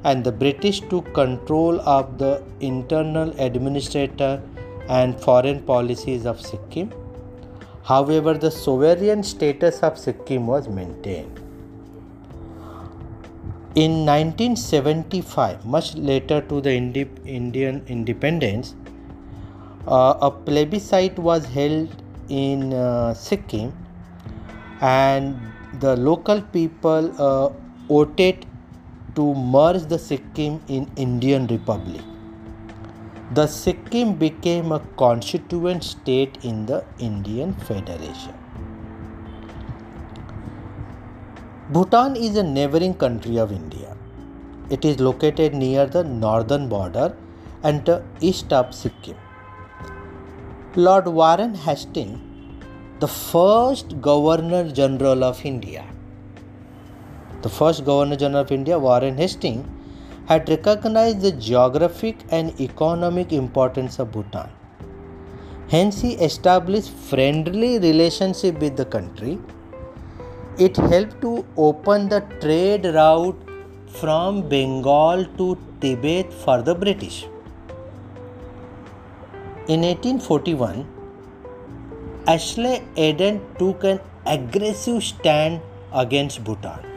and 0.03 0.23
the 0.23 0.31
British 0.31 0.81
took 0.81 1.13
control 1.13 1.79
of 1.81 2.17
the 2.17 2.43
internal 2.59 3.33
administrator 3.39 4.41
and 4.89 5.19
foreign 5.19 5.61
policies 5.61 6.25
of 6.25 6.41
Sikkim. 6.41 6.91
However, 7.83 8.33
the 8.33 8.51
sovereign 8.51 9.23
status 9.23 9.81
of 9.83 9.97
Sikkim 9.97 10.47
was 10.47 10.67
maintained. 10.67 11.37
In 13.75 14.05
1975, 14.05 15.65
much 15.65 15.95
later 15.95 16.41
to 16.41 16.59
the 16.59 16.73
Indian 16.73 17.83
independence, 17.87 18.75
uh, 19.87 20.17
a 20.21 20.29
plebiscite 20.29 21.17
was 21.17 21.45
held 21.45 21.89
in 22.27 22.73
uh, 22.73 23.13
Sikkim 23.13 23.71
and 24.81 25.39
the 25.79 25.95
local 25.95 26.41
people 26.41 27.13
uh, 27.17 27.49
voted 27.87 28.45
to 29.15 29.33
merge 29.33 29.83
the 29.83 29.99
Sikkim 29.99 30.61
in 30.67 30.89
Indian 30.95 31.47
Republic. 31.47 32.01
The 33.33 33.47
Sikkim 33.47 34.15
became 34.15 34.71
a 34.71 34.79
constituent 34.97 35.83
state 35.83 36.37
in 36.43 36.65
the 36.65 36.83
Indian 36.99 37.53
Federation. 37.53 38.33
Bhutan 41.69 42.15
is 42.15 42.35
a 42.35 42.43
neighboring 42.43 42.93
country 42.93 43.37
of 43.37 43.51
India. 43.51 43.95
It 44.69 44.83
is 44.83 44.99
located 44.99 45.53
near 45.53 45.85
the 45.85 46.03
northern 46.03 46.67
border 46.67 47.15
and 47.63 47.89
east 48.19 48.51
of 48.51 48.73
Sikkim. 48.75 49.15
Lord 50.75 51.07
Warren 51.07 51.53
Hastings, 51.53 52.19
the 52.99 53.07
first 53.07 54.01
Governor 54.01 54.69
General 54.71 55.23
of 55.23 55.45
India. 55.45 55.85
The 57.41 57.49
first 57.49 57.85
Governor 57.85 58.15
General 58.15 58.41
of 58.41 58.51
India, 58.51 58.77
Warren 58.77 59.17
Hastings, 59.17 59.67
had 60.27 60.47
recognized 60.47 61.21
the 61.21 61.31
geographic 61.31 62.17
and 62.29 62.59
economic 62.61 63.33
importance 63.33 63.97
of 63.97 64.11
Bhutan. 64.11 64.49
Hence, 65.69 66.01
he 66.01 66.13
established 66.13 66.91
friendly 66.91 67.79
relationship 67.79 68.59
with 68.59 68.77
the 68.77 68.85
country. 68.85 69.39
It 70.59 70.77
helped 70.77 71.21
to 71.21 71.45
open 71.57 72.09
the 72.09 72.21
trade 72.41 72.85
route 72.85 73.41
from 73.87 74.47
Bengal 74.47 75.25
to 75.37 75.57
Tibet 75.79 76.31
for 76.31 76.61
the 76.61 76.75
British. 76.75 77.23
In 79.67 79.81
1841, 79.81 80.85
Ashley 82.27 82.83
Eden 82.95 83.41
took 83.57 83.83
an 83.83 83.99
aggressive 84.25 85.03
stand 85.03 85.61
against 85.91 86.43
Bhutan. 86.43 86.90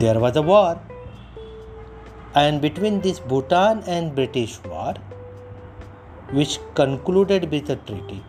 There 0.00 0.20
was 0.20 0.36
a 0.36 0.42
war, 0.42 0.78
and 2.34 2.60
between 2.60 3.00
this 3.00 3.18
Bhutan 3.18 3.82
and 3.86 4.14
British 4.14 4.58
war, 4.64 4.92
which 6.38 6.58
concluded 6.74 7.50
with 7.50 7.70
a 7.70 7.76
treaty, 7.76 8.22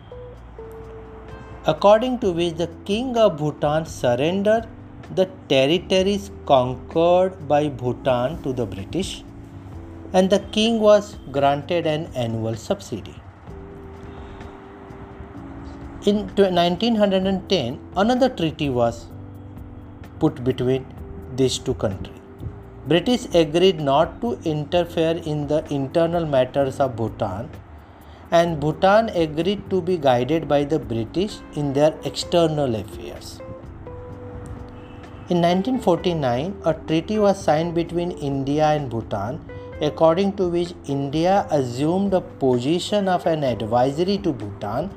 according 1.66 2.20
to 2.20 2.32
which 2.32 2.54
the 2.54 2.68
king 2.86 3.18
of 3.18 3.36
Bhutan 3.36 3.84
surrendered 3.84 4.66
the 5.14 5.26
territories 5.48 6.30
conquered 6.46 7.46
by 7.46 7.68
Bhutan 7.68 8.42
to 8.44 8.54
the 8.54 8.64
British, 8.64 9.22
and 10.14 10.30
the 10.30 10.40
king 10.58 10.80
was 10.80 11.16
granted 11.30 11.86
an 11.86 12.08
annual 12.14 12.56
subsidy. 12.56 13.20
In 16.06 16.28
1910, 16.36 17.78
another 17.96 18.30
treaty 18.30 18.70
was 18.70 19.04
put 20.18 20.42
between 20.44 20.86
these 21.38 21.58
two 21.58 21.74
countries. 21.74 22.20
British 22.86 23.24
agreed 23.34 23.80
not 23.80 24.20
to 24.20 24.38
interfere 24.44 25.16
in 25.32 25.46
the 25.48 25.64
internal 25.72 26.26
matters 26.26 26.78
of 26.80 26.96
Bhutan 26.96 27.50
and 28.30 28.60
Bhutan 28.60 29.10
agreed 29.10 29.68
to 29.70 29.80
be 29.82 29.96
guided 29.96 30.48
by 30.48 30.64
the 30.64 30.78
British 30.78 31.36
in 31.54 31.72
their 31.72 31.94
external 32.04 32.74
affairs. 32.74 33.40
In 35.30 35.42
1949, 35.42 36.56
a 36.64 36.74
treaty 36.74 37.18
was 37.18 37.42
signed 37.42 37.74
between 37.74 38.12
India 38.12 38.64
and 38.66 38.88
Bhutan 38.88 39.40
according 39.80 40.32
to 40.36 40.48
which 40.48 40.72
India 40.86 41.46
assumed 41.50 42.10
the 42.10 42.20
position 42.20 43.08
of 43.08 43.26
an 43.26 43.44
advisory 43.44 44.18
to 44.18 44.32
Bhutan 44.32 44.90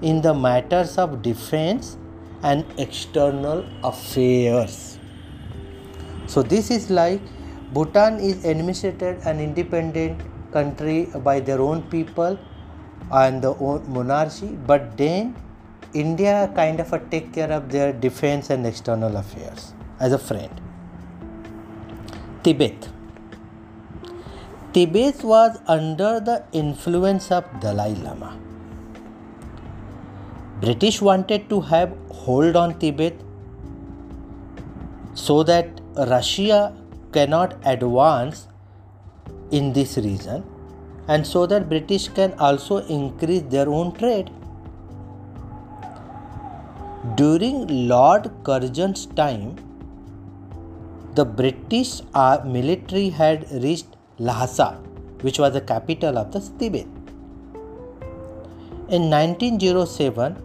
in 0.00 0.22
the 0.22 0.34
matters 0.34 0.96
of 0.98 1.22
defense 1.22 1.96
and 2.42 2.64
external 2.78 3.64
affairs. 3.84 4.91
So, 6.26 6.42
this 6.42 6.70
is 6.70 6.90
like 6.90 7.20
Bhutan 7.72 8.20
is 8.20 8.44
administered 8.44 9.18
an 9.24 9.40
independent 9.40 10.20
country 10.52 11.08
by 11.24 11.40
their 11.40 11.60
own 11.60 11.82
people 11.82 12.38
and 13.10 13.42
the 13.42 13.54
own 13.56 13.84
monarchy, 13.88 14.48
but 14.66 14.96
then 14.96 15.34
India 15.94 16.50
kind 16.54 16.80
of 16.80 17.10
take 17.10 17.32
care 17.32 17.50
of 17.50 17.70
their 17.70 17.92
defense 17.92 18.50
and 18.50 18.66
external 18.66 19.16
affairs 19.16 19.72
as 20.00 20.12
a 20.12 20.18
friend. 20.18 20.60
Tibet. 22.42 22.88
Tibet 24.72 25.22
was 25.22 25.58
under 25.66 26.18
the 26.18 26.44
influence 26.52 27.30
of 27.30 27.44
Dalai 27.60 27.94
Lama. 27.96 28.38
British 30.62 31.02
wanted 31.02 31.48
to 31.50 31.60
have 31.60 31.92
hold 32.10 32.56
on 32.56 32.78
Tibet 32.78 33.14
so 35.14 35.42
that 35.42 35.81
Russia 35.96 36.74
cannot 37.12 37.54
advance 37.64 38.48
in 39.50 39.72
this 39.72 39.96
region 39.98 40.42
and 41.08 41.26
so 41.26 41.46
that 41.46 41.68
British 41.68 42.08
can 42.08 42.32
also 42.38 42.78
increase 42.86 43.42
their 43.42 43.68
own 43.68 43.92
trade. 43.92 44.30
During 47.16 47.88
Lord 47.88 48.30
Curzon's 48.44 49.06
time, 49.06 49.56
the 51.14 51.24
British 51.24 52.00
military 52.44 53.10
had 53.10 53.50
reached 53.62 53.96
Lhasa, 54.18 54.78
which 55.20 55.38
was 55.38 55.52
the 55.52 55.60
capital 55.60 56.16
of 56.16 56.32
the 56.32 56.40
Tibet. 56.58 56.86
In 58.88 59.10
1907, 59.10 60.36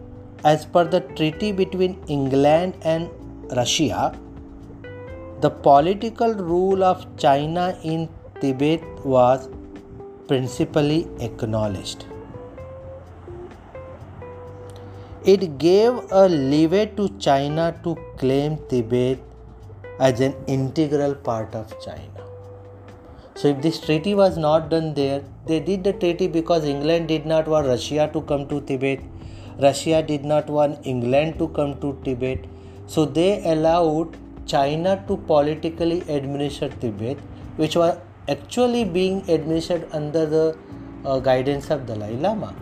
as 0.44 0.66
per 0.66 0.84
the 0.84 1.00
treaty 1.00 1.52
between 1.52 2.02
England 2.06 2.76
and 2.82 3.08
Russia, 3.56 4.12
the 5.40 5.50
political 5.50 6.34
rule 6.34 6.82
of 6.82 7.06
China 7.16 7.78
in 7.82 8.08
Tibet 8.40 8.82
was 9.04 9.48
principally 10.26 11.08
acknowledged. 11.20 12.06
It 15.24 15.58
gave 15.58 15.92
a 16.10 16.28
leeway 16.28 16.86
to 16.96 17.08
China 17.18 17.78
to 17.84 17.96
claim 18.16 18.58
Tibet 18.68 19.18
as 20.00 20.20
an 20.20 20.34
integral 20.46 21.14
part 21.14 21.54
of 21.54 21.74
China. 21.84 22.24
So, 23.34 23.48
if 23.48 23.62
this 23.62 23.80
treaty 23.80 24.14
was 24.14 24.36
not 24.36 24.68
done 24.68 24.94
there, 24.94 25.22
they 25.46 25.60
did 25.60 25.84
the 25.84 25.92
treaty 25.92 26.26
because 26.26 26.64
England 26.64 27.08
did 27.08 27.26
not 27.26 27.46
want 27.46 27.66
Russia 27.66 28.10
to 28.12 28.22
come 28.22 28.48
to 28.48 28.60
Tibet 28.62 29.00
Russia 29.58 30.02
did 30.02 30.24
not 30.24 30.48
want 30.48 30.86
England 30.86 31.36
to 31.38 31.48
come 31.48 31.80
to 31.80 31.98
Tibet, 32.04 32.44
so 32.86 33.04
they 33.04 33.42
allowed 33.44 34.16
China 34.48 35.02
to 35.06 35.16
politically 35.16 36.00
administer 36.08 36.68
Tibet, 36.68 37.18
which 37.56 37.76
was 37.76 37.98
actually 38.28 38.84
being 38.84 39.28
administered 39.28 39.86
under 39.92 40.26
the 40.26 40.58
uh, 41.04 41.18
guidance 41.18 41.70
of 41.70 41.86
Dalai 41.86 42.16
Lama. 42.16 42.54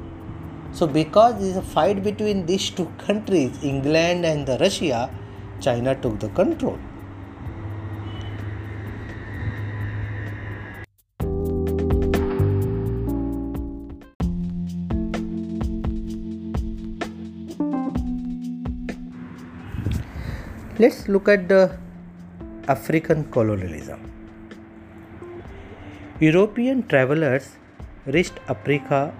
So, 0.72 0.86
because 0.86 1.38
there 1.40 1.48
is 1.48 1.56
a 1.56 1.62
fight 1.62 2.02
between 2.02 2.44
these 2.44 2.68
two 2.70 2.86
countries, 2.98 3.62
England 3.62 4.26
and 4.26 4.46
the 4.46 4.58
Russia, 4.58 5.08
China 5.60 5.94
took 5.94 6.20
the 6.20 6.28
control. 6.30 6.78
Let's 20.78 21.08
look 21.08 21.26
at 21.26 21.48
the 21.48 21.74
African 22.68 23.24
colonialism. 23.30 23.98
European 26.20 26.86
travelers 26.86 27.56
reached 28.04 28.38
Africa, 28.46 29.14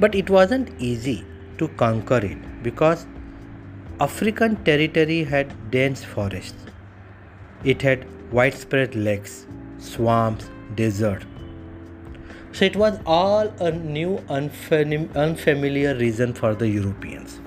but 0.00 0.14
it 0.14 0.30
wasn't 0.30 0.70
easy 0.78 1.26
to 1.58 1.68
conquer 1.68 2.16
it 2.24 2.62
because 2.62 3.04
African 4.00 4.56
territory 4.64 5.22
had 5.24 5.70
dense 5.70 6.02
forests. 6.02 6.64
It 7.62 7.82
had 7.82 8.06
widespread 8.32 8.94
lakes, 8.94 9.46
swamps, 9.76 10.48
desert. 10.76 11.26
So 12.52 12.64
it 12.64 12.74
was 12.74 12.98
all 13.04 13.48
a 13.60 13.70
new 13.70 14.18
unfamiliar 14.30 15.94
region 15.94 16.32
for 16.32 16.54
the 16.54 16.68
Europeans. 16.68 17.38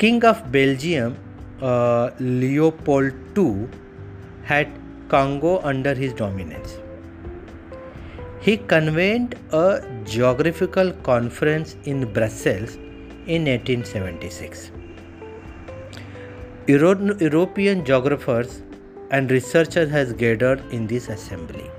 King 0.00 0.24
of 0.24 0.50
Belgium, 0.50 1.14
uh, 1.60 2.10
Leopold 2.18 3.12
II, 3.36 3.68
had 4.44 4.68
Congo 5.08 5.58
under 5.62 5.92
his 5.92 6.14
dominance. 6.14 6.78
He 8.40 8.56
convened 8.56 9.34
a 9.52 9.82
geographical 10.04 10.92
conference 11.08 11.76
in 11.84 12.10
Brussels 12.14 12.76
in 13.26 13.44
1876. 13.44 14.70
Euro- 16.66 17.18
European 17.18 17.84
geographers 17.84 18.62
and 19.10 19.30
researchers 19.30 19.90
has 19.90 20.14
gathered 20.14 20.62
in 20.72 20.86
this 20.86 21.10
assembly. 21.10 21.70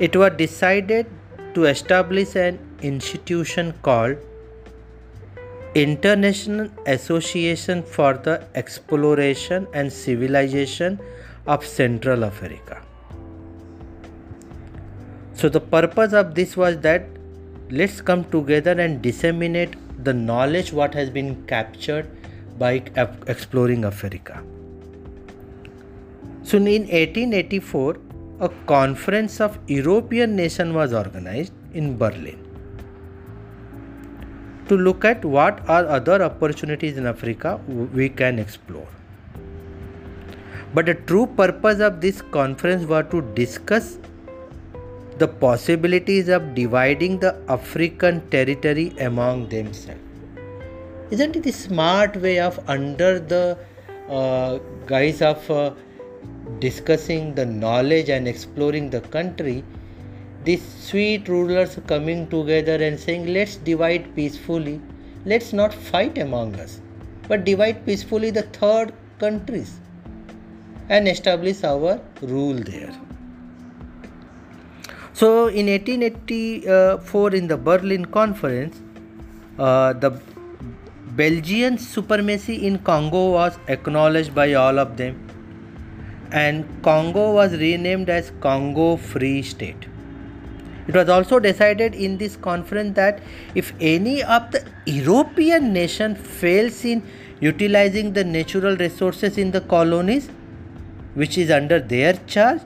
It 0.00 0.16
was 0.16 0.32
decided 0.38 1.04
to 1.52 1.64
establish 1.64 2.34
an 2.34 2.58
institution 2.80 3.74
called 3.82 4.16
International 5.76 6.70
Association 6.86 7.82
for 7.82 8.14
the 8.14 8.42
Exploration 8.54 9.66
and 9.74 9.92
Civilization 9.92 10.98
of 11.46 11.66
Central 11.66 12.24
Africa. 12.24 12.80
So, 15.34 15.50
the 15.50 15.60
purpose 15.60 16.14
of 16.14 16.34
this 16.34 16.56
was 16.56 16.78
that 16.78 17.04
let's 17.68 18.00
come 18.00 18.24
together 18.30 18.72
and 18.72 19.02
disseminate 19.02 19.76
the 20.02 20.14
knowledge 20.14 20.72
what 20.72 20.94
has 20.94 21.10
been 21.10 21.44
captured 21.46 22.08
by 22.58 22.82
exploring 23.26 23.84
Africa. 23.84 24.42
So, 26.42 26.56
in 26.56 26.88
1884, 26.88 27.98
a 28.40 28.48
conference 28.64 29.42
of 29.42 29.58
European 29.66 30.36
nations 30.36 30.72
was 30.72 30.94
organized 30.94 31.52
in 31.74 31.98
Berlin 31.98 32.45
to 34.68 34.76
look 34.76 35.04
at 35.04 35.24
what 35.24 35.60
are 35.68 35.86
other 35.86 36.22
opportunities 36.22 36.96
in 36.96 37.06
Africa 37.06 37.60
we 37.68 38.08
can 38.08 38.38
explore. 38.38 38.88
But 40.74 40.86
the 40.86 40.94
true 40.94 41.26
purpose 41.26 41.80
of 41.80 42.00
this 42.00 42.22
conference 42.22 42.84
was 42.86 43.06
to 43.10 43.22
discuss 43.34 43.98
the 45.18 45.28
possibilities 45.28 46.28
of 46.28 46.54
dividing 46.54 47.18
the 47.18 47.34
African 47.48 48.28
territory 48.28 48.94
among 48.98 49.48
themselves. 49.48 50.00
Isn't 51.10 51.36
it 51.36 51.46
a 51.46 51.52
smart 51.52 52.16
way 52.16 52.40
of 52.40 52.58
under 52.68 53.18
the 53.18 53.56
uh, 54.10 54.58
guise 54.86 55.22
of 55.22 55.50
uh, 55.50 55.72
discussing 56.58 57.34
the 57.34 57.46
knowledge 57.46 58.08
and 58.08 58.28
exploring 58.28 58.90
the 58.90 59.00
country? 59.00 59.64
These 60.46 60.66
sweet 60.88 61.28
rulers 61.28 61.78
coming 61.86 62.28
together 62.28 62.76
and 62.88 62.98
saying, 62.98 63.26
Let's 63.36 63.56
divide 63.56 64.14
peacefully, 64.14 64.80
let's 65.24 65.52
not 65.52 65.74
fight 65.74 66.18
among 66.18 66.54
us, 66.60 66.80
but 67.28 67.44
divide 67.44 67.84
peacefully 67.84 68.30
the 68.30 68.42
third 68.42 68.92
countries 69.18 69.80
and 70.88 71.08
establish 71.08 71.64
our 71.64 72.00
rule 72.22 72.54
there. 72.54 72.94
So, 75.12 75.48
in 75.48 75.66
1884, 75.66 77.34
in 77.34 77.48
the 77.48 77.56
Berlin 77.56 78.04
Conference, 78.04 78.80
uh, 79.58 79.94
the 79.94 80.10
Belgian 81.16 81.78
supremacy 81.78 82.66
in 82.66 82.78
Congo 82.80 83.30
was 83.32 83.58
acknowledged 83.66 84.34
by 84.34 84.52
all 84.52 84.78
of 84.78 84.96
them, 84.96 85.18
and 86.30 86.64
Congo 86.82 87.32
was 87.32 87.52
renamed 87.54 88.10
as 88.10 88.30
Congo 88.40 88.96
Free 88.96 89.42
State. 89.42 89.86
It 90.88 90.94
was 90.94 91.08
also 91.08 91.38
decided 91.40 91.94
in 91.94 92.16
this 92.16 92.36
conference 92.36 92.94
that 92.96 93.20
if 93.54 93.72
any 93.80 94.22
of 94.22 94.50
the 94.52 94.64
European 94.86 95.72
nation 95.72 96.14
fails 96.14 96.84
in 96.84 97.02
utilizing 97.40 98.12
the 98.12 98.24
natural 98.24 98.76
resources 98.76 99.36
in 99.36 99.50
the 99.50 99.60
colonies, 99.60 100.28
which 101.14 101.38
is 101.38 101.50
under 101.50 101.80
their 101.80 102.14
charge, 102.26 102.60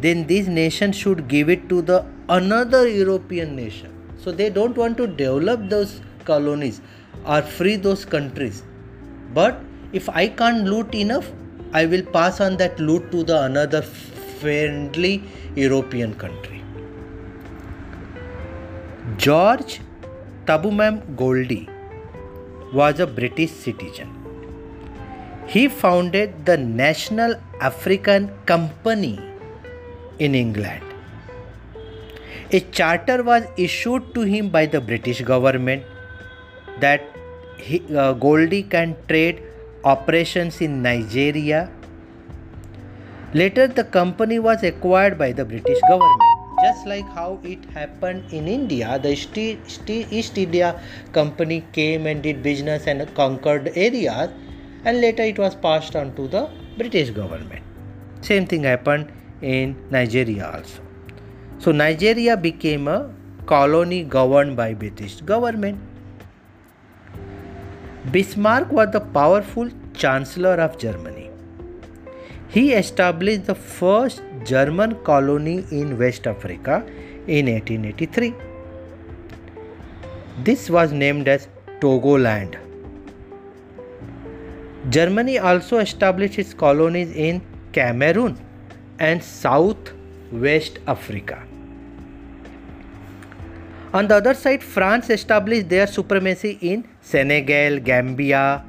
then 0.00 0.26
these 0.26 0.48
nations 0.48 0.96
should 0.96 1.28
give 1.28 1.48
it 1.48 1.68
to 1.68 1.82
the 1.82 2.04
another 2.28 2.88
European 2.88 3.56
nation. 3.56 3.92
So 4.22 4.30
they 4.30 4.50
don't 4.50 4.76
want 4.76 4.96
to 4.98 5.06
develop 5.06 5.68
those 5.68 6.00
colonies 6.24 6.80
or 7.26 7.42
free 7.42 7.76
those 7.76 8.04
countries. 8.04 8.62
But 9.32 9.60
if 9.92 10.08
I 10.08 10.28
can't 10.28 10.64
loot 10.64 10.94
enough, 10.94 11.30
I 11.72 11.86
will 11.86 12.02
pass 12.02 12.40
on 12.40 12.56
that 12.58 12.78
loot 12.78 13.10
to 13.12 13.22
the 13.22 13.42
another 13.42 13.82
friendly 13.82 15.22
European 15.54 16.14
country. 16.14 16.59
George 19.16 19.80
Taubman 20.44 21.16
Goldie 21.16 21.66
was 22.74 23.00
a 23.00 23.06
British 23.06 23.50
citizen. 23.50 24.08
He 25.46 25.68
founded 25.68 26.44
the 26.44 26.58
National 26.58 27.34
African 27.62 28.30
Company 28.44 29.18
in 30.18 30.34
England. 30.34 30.84
A 32.52 32.60
charter 32.60 33.22
was 33.22 33.44
issued 33.56 34.14
to 34.14 34.20
him 34.20 34.50
by 34.50 34.66
the 34.66 34.82
British 34.82 35.22
government 35.22 35.82
that 36.80 37.00
he, 37.56 37.82
uh, 37.96 38.12
Goldie 38.12 38.64
can 38.64 38.96
trade 39.08 39.42
operations 39.82 40.60
in 40.60 40.82
Nigeria. 40.82 41.70
Later, 43.32 43.66
the 43.66 43.84
company 43.84 44.38
was 44.38 44.62
acquired 44.62 45.16
by 45.16 45.32
the 45.32 45.46
British 45.46 45.80
government 45.88 46.29
just 46.62 46.86
like 46.86 47.08
how 47.08 47.38
it 47.42 47.64
happened 47.66 48.24
in 48.32 48.48
India, 48.48 48.98
the 49.02 49.12
East 49.12 50.38
India 50.38 50.80
Company 51.12 51.64
came 51.72 52.06
and 52.06 52.22
did 52.22 52.42
business 52.42 52.86
and 52.86 53.14
conquered 53.14 53.72
areas, 53.74 54.30
and 54.84 55.00
later 55.00 55.22
it 55.22 55.38
was 55.38 55.54
passed 55.54 55.96
on 55.96 56.14
to 56.16 56.28
the 56.28 56.48
British 56.78 57.10
government. 57.10 57.62
Same 58.22 58.46
thing 58.46 58.64
happened 58.64 59.12
in 59.42 59.76
Nigeria 59.90 60.50
also. 60.54 60.82
So 61.58 61.72
Nigeria 61.72 62.36
became 62.36 62.88
a 62.88 63.10
colony 63.46 64.04
governed 64.04 64.56
by 64.56 64.74
British 64.74 65.20
government. 65.20 65.78
Bismarck 68.10 68.72
was 68.72 68.90
the 68.92 69.00
powerful 69.00 69.68
chancellor 69.94 70.54
of 70.54 70.78
Germany. 70.78 71.30
He 72.48 72.72
established 72.72 73.44
the 73.44 73.54
first 73.54 74.22
German 74.44 74.94
colony 75.04 75.64
in 75.70 75.98
West 75.98 76.26
Africa 76.26 76.84
in 77.26 77.46
1883. 77.46 78.34
This 80.42 80.70
was 80.70 80.92
named 80.92 81.28
as 81.28 81.48
Togoland. 81.80 82.56
Germany 84.88 85.38
also 85.38 85.78
established 85.78 86.38
its 86.38 86.54
colonies 86.54 87.12
in 87.12 87.42
Cameroon 87.72 88.38
and 88.98 89.22
South 89.22 89.92
West 90.32 90.78
Africa. 90.86 91.42
On 93.92 94.06
the 94.06 94.16
other 94.16 94.34
side, 94.34 94.62
France 94.62 95.10
established 95.10 95.68
their 95.68 95.86
supremacy 95.86 96.58
in 96.60 96.86
Senegal, 97.00 97.80
Gambia, 97.80 98.64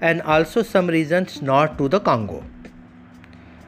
and 0.00 0.22
also 0.22 0.62
some 0.62 0.86
regions 0.88 1.42
north 1.42 1.76
to 1.76 1.88
the 1.88 2.00
Congo. 2.00 2.42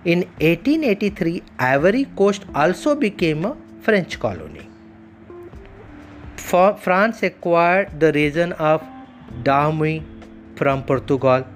In 0.04 0.24
1883, 0.38 1.42
Ivory 1.58 2.04
Coast 2.14 2.44
also 2.54 2.94
became 2.94 3.46
a 3.46 3.56
French 3.80 4.18
colony. 4.20 4.68
For 6.36 6.76
France 6.76 7.22
acquired 7.22 7.98
the 7.98 8.12
region 8.12 8.52
of 8.52 8.82
Dahomey 9.42 10.02
from 10.56 10.82
Portugal. 10.84 11.46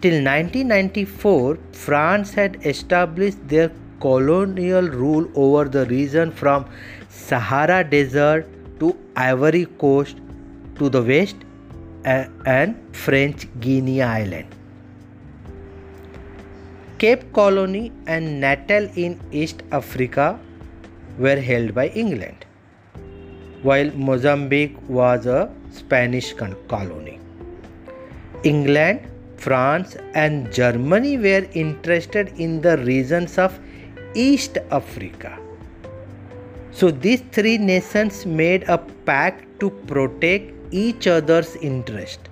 Till 0.00 0.24
1994, 0.24 1.58
France 1.70 2.34
had 2.34 2.58
established 2.66 3.46
their 3.46 3.70
colonial 4.00 4.88
rule 4.88 5.30
over 5.36 5.68
the 5.68 5.86
region 5.86 6.32
from 6.32 6.66
Sahara 7.08 7.84
Desert 7.84 8.44
to 8.80 8.96
Ivory 9.14 9.66
Coast 9.78 10.16
to 10.80 10.88
the 10.88 11.00
west 11.00 11.36
and 12.04 12.76
French 12.92 13.46
Guiana 13.60 14.04
Island. 14.04 14.55
Cape 16.98 17.30
Colony 17.34 17.92
and 18.06 18.40
Natal 18.40 18.88
in 18.96 19.20
East 19.30 19.62
Africa 19.70 20.40
were 21.18 21.38
held 21.38 21.74
by 21.74 21.88
England, 21.88 22.46
while 23.62 23.90
Mozambique 23.90 24.76
was 24.88 25.26
a 25.26 25.50
Spanish 25.70 26.32
colony. 26.32 27.20
England 28.44 29.00
France 29.36 29.98
and 30.14 30.50
Germany 30.50 31.18
were 31.18 31.46
interested 31.52 32.32
in 32.38 32.62
the 32.62 32.78
regions 32.78 33.36
of 33.36 33.58
East 34.14 34.56
Africa. 34.70 35.38
So 36.70 36.90
these 36.90 37.20
three 37.30 37.58
nations 37.58 38.24
made 38.24 38.62
a 38.70 38.78
pact 38.78 39.60
to 39.60 39.68
protect 39.68 40.52
each 40.70 41.06
other's 41.06 41.56
interest. 41.56 42.30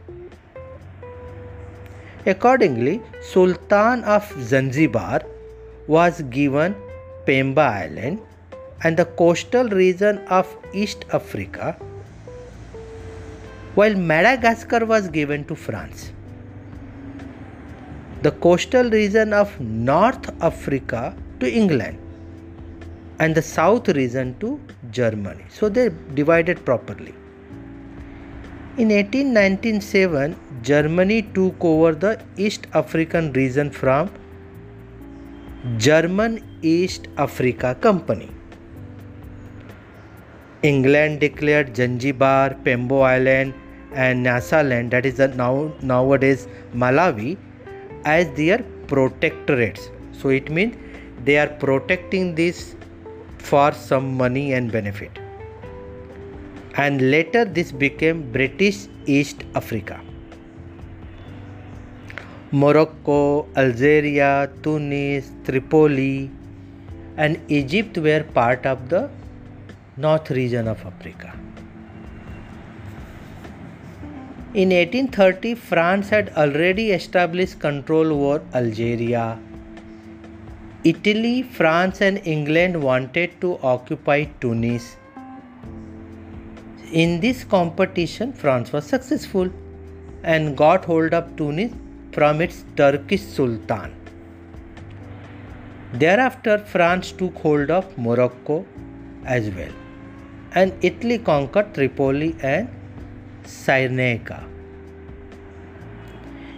Accordingly, 2.26 3.02
Sultan 3.20 4.02
of 4.04 4.32
Zanzibar 4.40 5.22
was 5.86 6.22
given 6.22 6.74
Pemba 7.26 7.66
Island 7.84 8.20
and 8.82 8.96
the 8.96 9.04
coastal 9.04 9.68
region 9.68 10.18
of 10.28 10.56
East 10.72 11.04
Africa, 11.12 11.76
while 13.74 13.94
Madagascar 13.94 14.84
was 14.86 15.08
given 15.08 15.44
to 15.46 15.54
France 15.54 16.12
the 18.24 18.30
coastal 18.44 18.88
region 18.88 19.34
of 19.34 19.48
North 19.60 20.30
Africa 20.40 21.14
to 21.40 21.50
England 21.60 21.98
and 23.18 23.34
the 23.34 23.42
south 23.42 23.88
region 23.88 24.34
to 24.40 24.58
Germany. 24.90 25.44
So 25.50 25.68
they 25.68 25.90
divided 26.14 26.64
properly. 26.64 27.14
In 28.78 28.88
1897, 28.88 30.34
Germany 30.64 31.22
took 31.34 31.62
over 31.62 31.94
the 31.94 32.18
East 32.36 32.66
African 32.72 33.32
region 33.34 33.70
from 33.70 34.10
German 35.76 36.42
East 36.62 37.08
Africa 37.18 37.74
Company. 37.80 38.30
England 40.62 41.20
declared 41.20 41.76
Zanzibar, 41.76 42.56
Pemba 42.64 43.02
Island, 43.02 43.52
and 43.92 44.24
Nyasaland, 44.24 44.90
that 44.90 45.04
is 45.04 45.18
now 45.18 45.70
nowadays 45.82 46.48
Malawi, 46.74 47.36
as 48.06 48.30
their 48.38 48.58
protectorates. 48.86 49.90
So 50.12 50.30
it 50.30 50.50
means 50.50 50.76
they 51.24 51.36
are 51.36 51.48
protecting 51.48 52.34
this 52.34 52.74
for 53.38 53.72
some 53.72 54.14
money 54.16 54.54
and 54.54 54.72
benefit. 54.72 55.18
And 56.76 57.10
later 57.10 57.44
this 57.44 57.70
became 57.70 58.32
British 58.32 58.88
East 59.04 59.44
Africa. 59.54 60.00
Morocco, 62.54 63.48
Algeria, 63.56 64.48
Tunis, 64.62 65.32
Tripoli, 65.44 66.30
and 67.16 67.40
Egypt 67.48 67.98
were 67.98 68.22
part 68.22 68.64
of 68.64 68.88
the 68.88 69.10
north 69.96 70.30
region 70.30 70.68
of 70.68 70.86
Africa. 70.86 71.32
In 74.54 74.68
1830, 74.70 75.56
France 75.56 76.08
had 76.08 76.32
already 76.36 76.92
established 76.92 77.58
control 77.58 78.12
over 78.12 78.40
Algeria. 78.54 79.36
Italy, 80.84 81.42
France, 81.42 82.00
and 82.02 82.20
England 82.24 82.80
wanted 82.80 83.40
to 83.40 83.58
occupy 83.64 84.26
Tunis. 84.40 84.94
In 86.92 87.18
this 87.18 87.42
competition, 87.42 88.32
France 88.32 88.72
was 88.72 88.84
successful 88.84 89.50
and 90.22 90.56
got 90.56 90.84
hold 90.84 91.14
of 91.14 91.34
Tunis 91.36 91.72
from 92.14 92.40
its 92.40 92.64
Turkish 92.76 93.22
Sultan. 93.22 93.92
Thereafter, 95.92 96.58
France 96.58 97.12
took 97.12 97.36
hold 97.38 97.70
of 97.70 97.98
Morocco 97.98 98.64
as 99.24 99.50
well, 99.50 99.74
and 100.52 100.72
Italy 100.82 101.18
conquered 101.18 101.74
Tripoli 101.74 102.34
and 102.40 102.68
Cyrenaica. 103.44 104.42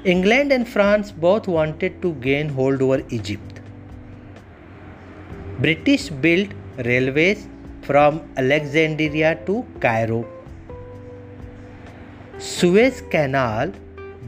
England 0.05 0.53
and 0.53 0.69
France 0.69 1.11
both 1.11 1.49
wanted 1.49 2.01
to 2.03 2.13
gain 2.27 2.49
hold 2.49 2.83
over 2.83 3.03
Egypt. 3.11 3.61
British 5.59 6.09
built 6.27 6.51
railways 6.85 7.49
from 7.83 8.21
Alexandria 8.37 9.35
to 9.47 9.65
Cairo. 9.81 10.21
Suez 12.39 13.03
Canal 13.11 13.73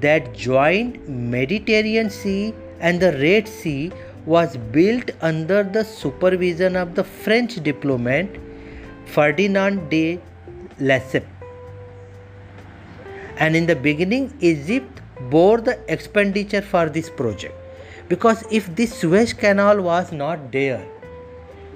that 0.01 0.33
joined 0.35 1.09
Mediterranean 1.09 2.11
Sea 2.11 2.55
and 2.81 3.01
the 3.01 3.13
Red 3.13 3.49
Sea 3.49 3.93
was 4.27 4.57
built 4.57 5.11
under 5.21 5.63
the 5.63 5.85
supervision 5.85 6.77
of 6.77 6.95
the 6.95 7.05
French 7.05 7.57
diplomat 7.63 8.29
Ferdinand 9.07 9.89
de 9.91 10.21
Lesseps. 10.79 11.27
And 13.39 13.57
in 13.57 13.67
the 13.67 13.77
beginning 13.77 14.33
egypt 14.41 15.01
bore 15.31 15.61
the 15.61 15.79
expenditure 15.93 16.63
for 16.63 16.89
this 16.89 17.09
project. 17.09 17.55
Because 18.09 18.45
if 18.51 18.75
this 18.75 18.95
suez 18.95 19.33
canal 19.33 19.81
was 19.83 20.13
not 20.13 20.53
there 20.53 20.85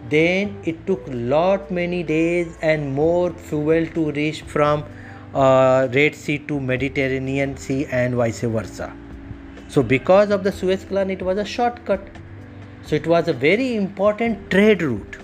then 0.09 0.61
it 0.65 0.87
took 0.87 1.03
lot 1.09 1.71
many 1.71 2.03
days 2.03 2.59
and 2.61 2.93
more 2.93 3.31
fuel 3.33 3.87
to 3.95 4.11
reach 4.13 4.43
from 4.43 4.85
uh, 5.35 5.89
red 5.93 6.15
sea 6.15 6.39
to 6.39 6.61
mediterranean 6.61 7.57
sea 7.57 7.87
and 7.87 8.15
vice 8.15 8.41
versa 8.41 8.93
so 9.69 9.83
because 9.83 10.31
of 10.31 10.45
the 10.45 10.53
suez 10.53 10.85
canal 10.85 11.11
it 11.11 11.23
was 11.23 11.39
a 11.39 11.45
shortcut 11.45 12.09
so 12.85 12.97
it 12.97 13.07
was 13.07 13.29
a 13.29 13.33
very 13.33 13.75
important 13.77 14.51
trade 14.51 14.83
route 14.83 15.23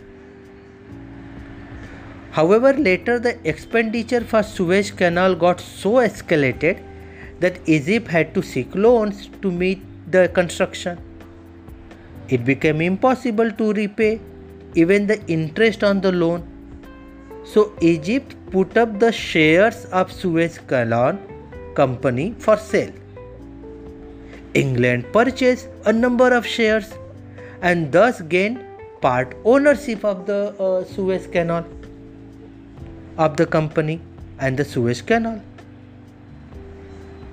However, 2.39 2.73
later 2.73 3.19
the 3.19 3.37
expenditure 3.49 4.21
for 4.21 4.45
Suez 4.45 4.93
Canal 4.93 5.35
got 5.35 5.61
so 5.61 5.95
escalated 5.95 6.81
that 7.41 7.59
Egypt 7.67 8.07
had 8.09 8.33
to 8.35 8.43
seek 8.43 8.75
loans 8.77 9.29
to 9.43 9.51
meet 9.51 9.83
the 10.09 10.29
construction. 10.29 11.01
It 12.29 12.45
became 12.45 12.81
impossible 12.81 13.51
to 13.51 13.73
repay 13.73 14.21
even 14.77 15.09
the 15.09 15.21
interest 15.27 15.83
on 15.83 16.01
the 16.01 16.13
loan. 16.13 16.47
So 17.51 17.73
Egypt 17.81 18.35
put 18.51 18.77
up 18.77 18.99
the 18.99 19.11
shares 19.11 19.87
of 19.87 20.13
Suez 20.13 20.59
Canal 20.67 21.19
company 21.75 22.35
for 22.39 22.59
sale. 22.59 22.93
England 24.53 25.07
purchased 25.15 25.69
a 25.87 25.93
number 25.93 26.29
of 26.35 26.47
shares 26.47 26.93
and 27.63 27.91
thus 27.91 28.21
gained 28.21 28.63
part 29.01 29.35
ownership 29.47 30.05
of 30.05 30.27
the 30.27 30.55
uh, 30.61 30.85
Suez 30.85 31.27
Canal 31.27 31.65
of 33.17 33.37
the 33.39 33.47
company 33.47 34.01
and 34.39 34.59
the 34.59 34.65
Suez 34.65 35.01
Canal. 35.01 35.41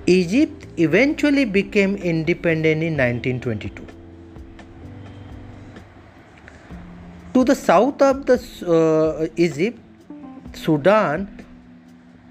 Egypt 0.06 0.66
eventually 0.78 1.44
became 1.44 1.96
independent 1.96 2.82
in 2.82 2.96
1922. 2.96 3.86
To 7.34 7.44
the 7.44 7.54
south 7.54 8.00
of 8.00 8.24
the 8.24 8.38
uh, 8.66 9.26
Egypt, 9.36 9.78
Sudan 10.56 11.28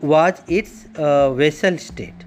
was 0.02 0.42
its 0.48 0.88
uh, 0.96 1.34
vassal 1.34 1.78
state. 1.78 2.26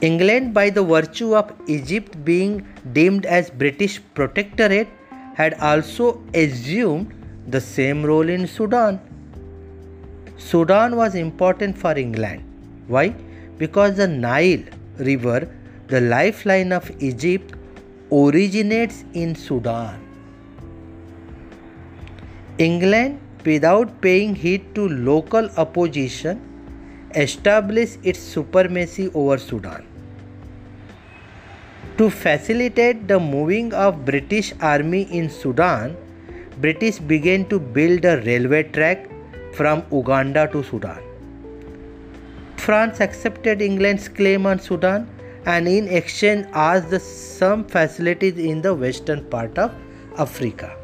England, 0.00 0.52
by 0.52 0.70
the 0.70 0.82
virtue 0.82 1.34
of 1.34 1.52
Egypt 1.66 2.22
being 2.24 2.66
deemed 2.92 3.26
as 3.26 3.50
British 3.50 4.00
protectorate, 4.14 4.88
had 5.34 5.54
also 5.54 6.22
assumed 6.34 7.12
the 7.48 7.60
same 7.60 8.04
role 8.04 8.28
in 8.28 8.46
Sudan 8.46 9.00
Sudan 10.36 10.96
was 10.96 11.14
important 11.14 11.78
for 11.78 11.96
England. 11.96 12.42
Why? 12.88 13.14
Because 13.56 13.96
the 13.96 14.06
Nile 14.06 14.64
River, 14.98 15.48
the 15.86 16.00
lifeline 16.00 16.72
of 16.72 16.90
Egypt, 17.00 17.54
originates 18.12 19.04
in 19.14 19.34
Sudan. 19.34 20.00
England, 22.58 23.20
without 23.44 24.00
paying 24.00 24.34
heed 24.34 24.74
to 24.74 24.88
local 24.88 25.48
opposition, 25.56 26.40
established 27.14 27.98
its 28.02 28.18
supremacy 28.18 29.10
over 29.14 29.38
Sudan. 29.38 29.84
To 31.98 32.10
facilitate 32.10 33.06
the 33.06 33.20
moving 33.20 33.72
of 33.72 34.04
British 34.04 34.52
army 34.60 35.02
in 35.02 35.30
Sudan, 35.30 35.96
British 36.60 36.98
began 36.98 37.48
to 37.48 37.58
build 37.60 38.04
a 38.04 38.20
railway 38.22 38.64
track 38.64 39.08
from 39.52 39.84
Uganda 39.92 40.48
to 40.48 40.62
Sudan. 40.64 41.00
France 42.56 43.00
accepted 43.00 43.62
England's 43.62 44.08
claim 44.08 44.46
on 44.46 44.58
Sudan 44.58 45.08
and 45.46 45.68
in 45.68 45.86
exchange 45.88 46.46
asked 46.52 47.00
some 47.00 47.64
facilities 47.64 48.38
in 48.38 48.62
the 48.62 48.74
western 48.74 49.24
part 49.26 49.58
of 49.58 49.72
Africa. 50.18 50.83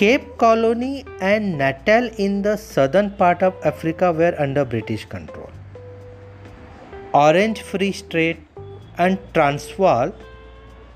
Cape 0.00 0.38
Colony 0.38 1.04
and 1.20 1.58
Natal 1.58 2.06
in 2.16 2.40
the 2.40 2.56
southern 2.56 3.10
part 3.16 3.42
of 3.42 3.54
Africa 3.62 4.10
were 4.10 4.34
under 4.38 4.64
British 4.64 5.04
control. 5.04 5.50
Orange 7.12 7.60
Free 7.60 7.92
State 7.92 8.38
and 8.96 9.18
Transvaal 9.34 10.14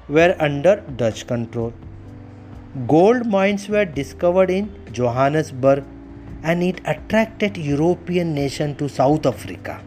were 0.09 0.35
under 0.39 0.77
Dutch 0.97 1.27
control. 1.27 1.75
Gold 2.87 3.27
mines 3.27 3.69
were 3.69 3.85
discovered 3.85 4.49
in 4.49 4.71
Johannesburg 4.91 5.85
and 6.43 6.63
it 6.63 6.81
attracted 6.87 7.59
European 7.59 8.33
nations 8.33 8.79
to 8.79 8.89
South 8.89 9.27
Africa. 9.27 9.83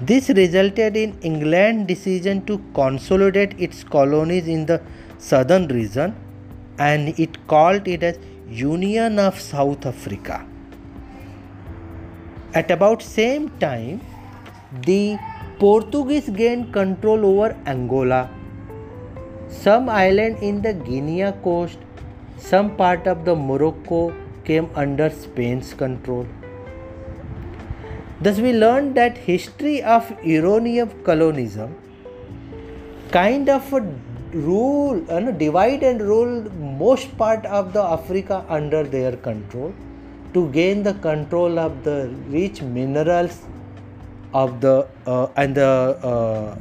This 0.00 0.28
resulted 0.30 0.96
in 0.96 1.16
England's 1.20 1.86
decision 1.86 2.44
to 2.46 2.60
consolidate 2.74 3.54
its 3.60 3.84
colonies 3.84 4.48
in 4.48 4.66
the 4.66 4.82
southern 5.18 5.68
region 5.68 6.16
and 6.88 7.18
it 7.24 7.36
called 7.52 7.88
it 7.94 8.02
as 8.02 8.18
Union 8.48 9.18
of 9.18 9.40
South 9.40 9.86
Africa. 9.86 10.44
At 12.54 12.70
about 12.70 13.02
same 13.02 13.48
time, 13.60 14.00
the 14.86 15.18
Portuguese 15.58 16.28
gained 16.28 16.72
control 16.72 17.24
over 17.26 17.56
Angola. 17.66 18.28
Some 19.48 19.88
island 19.88 20.38
in 20.50 20.60
the 20.62 20.72
Guinea 20.74 21.32
coast, 21.44 21.78
some 22.38 22.76
part 22.76 23.06
of 23.06 23.24
the 23.24 23.34
Morocco 23.34 24.14
came 24.44 24.68
under 24.74 25.08
Spain's 25.10 25.72
control. 25.74 26.26
Thus, 28.20 28.38
we 28.38 28.52
learned 28.52 28.94
that 28.96 29.18
history 29.18 29.82
of 29.82 30.12
European 30.24 30.90
colonialism 31.04 31.76
kind 33.10 33.48
of 33.48 33.72
rule, 34.34 35.04
uh, 35.10 35.20
divide 35.32 35.82
and 35.82 36.00
rule 36.00 36.50
most 36.52 37.16
part 37.16 37.44
of 37.46 37.72
the 37.72 37.82
Africa 37.82 38.44
under 38.48 38.82
their 38.82 39.16
control 39.16 39.72
to 40.34 40.50
gain 40.50 40.82
the 40.82 40.94
control 40.94 41.58
of 41.58 41.84
the 41.84 42.10
rich 42.28 42.62
minerals 42.62 43.42
of 44.32 44.60
the 44.60 44.86
uh, 45.06 45.26
and 45.36 45.54
the 45.54 45.98
uh, 46.02 46.56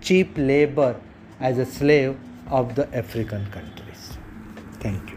cheap 0.00 0.36
labor 0.36 0.94
as 1.40 1.58
a 1.58 1.66
slave 1.66 2.18
of 2.50 2.74
the 2.74 2.94
African 2.94 3.46
countries. 3.46 4.18
Thank 4.80 5.10
you. 5.10 5.11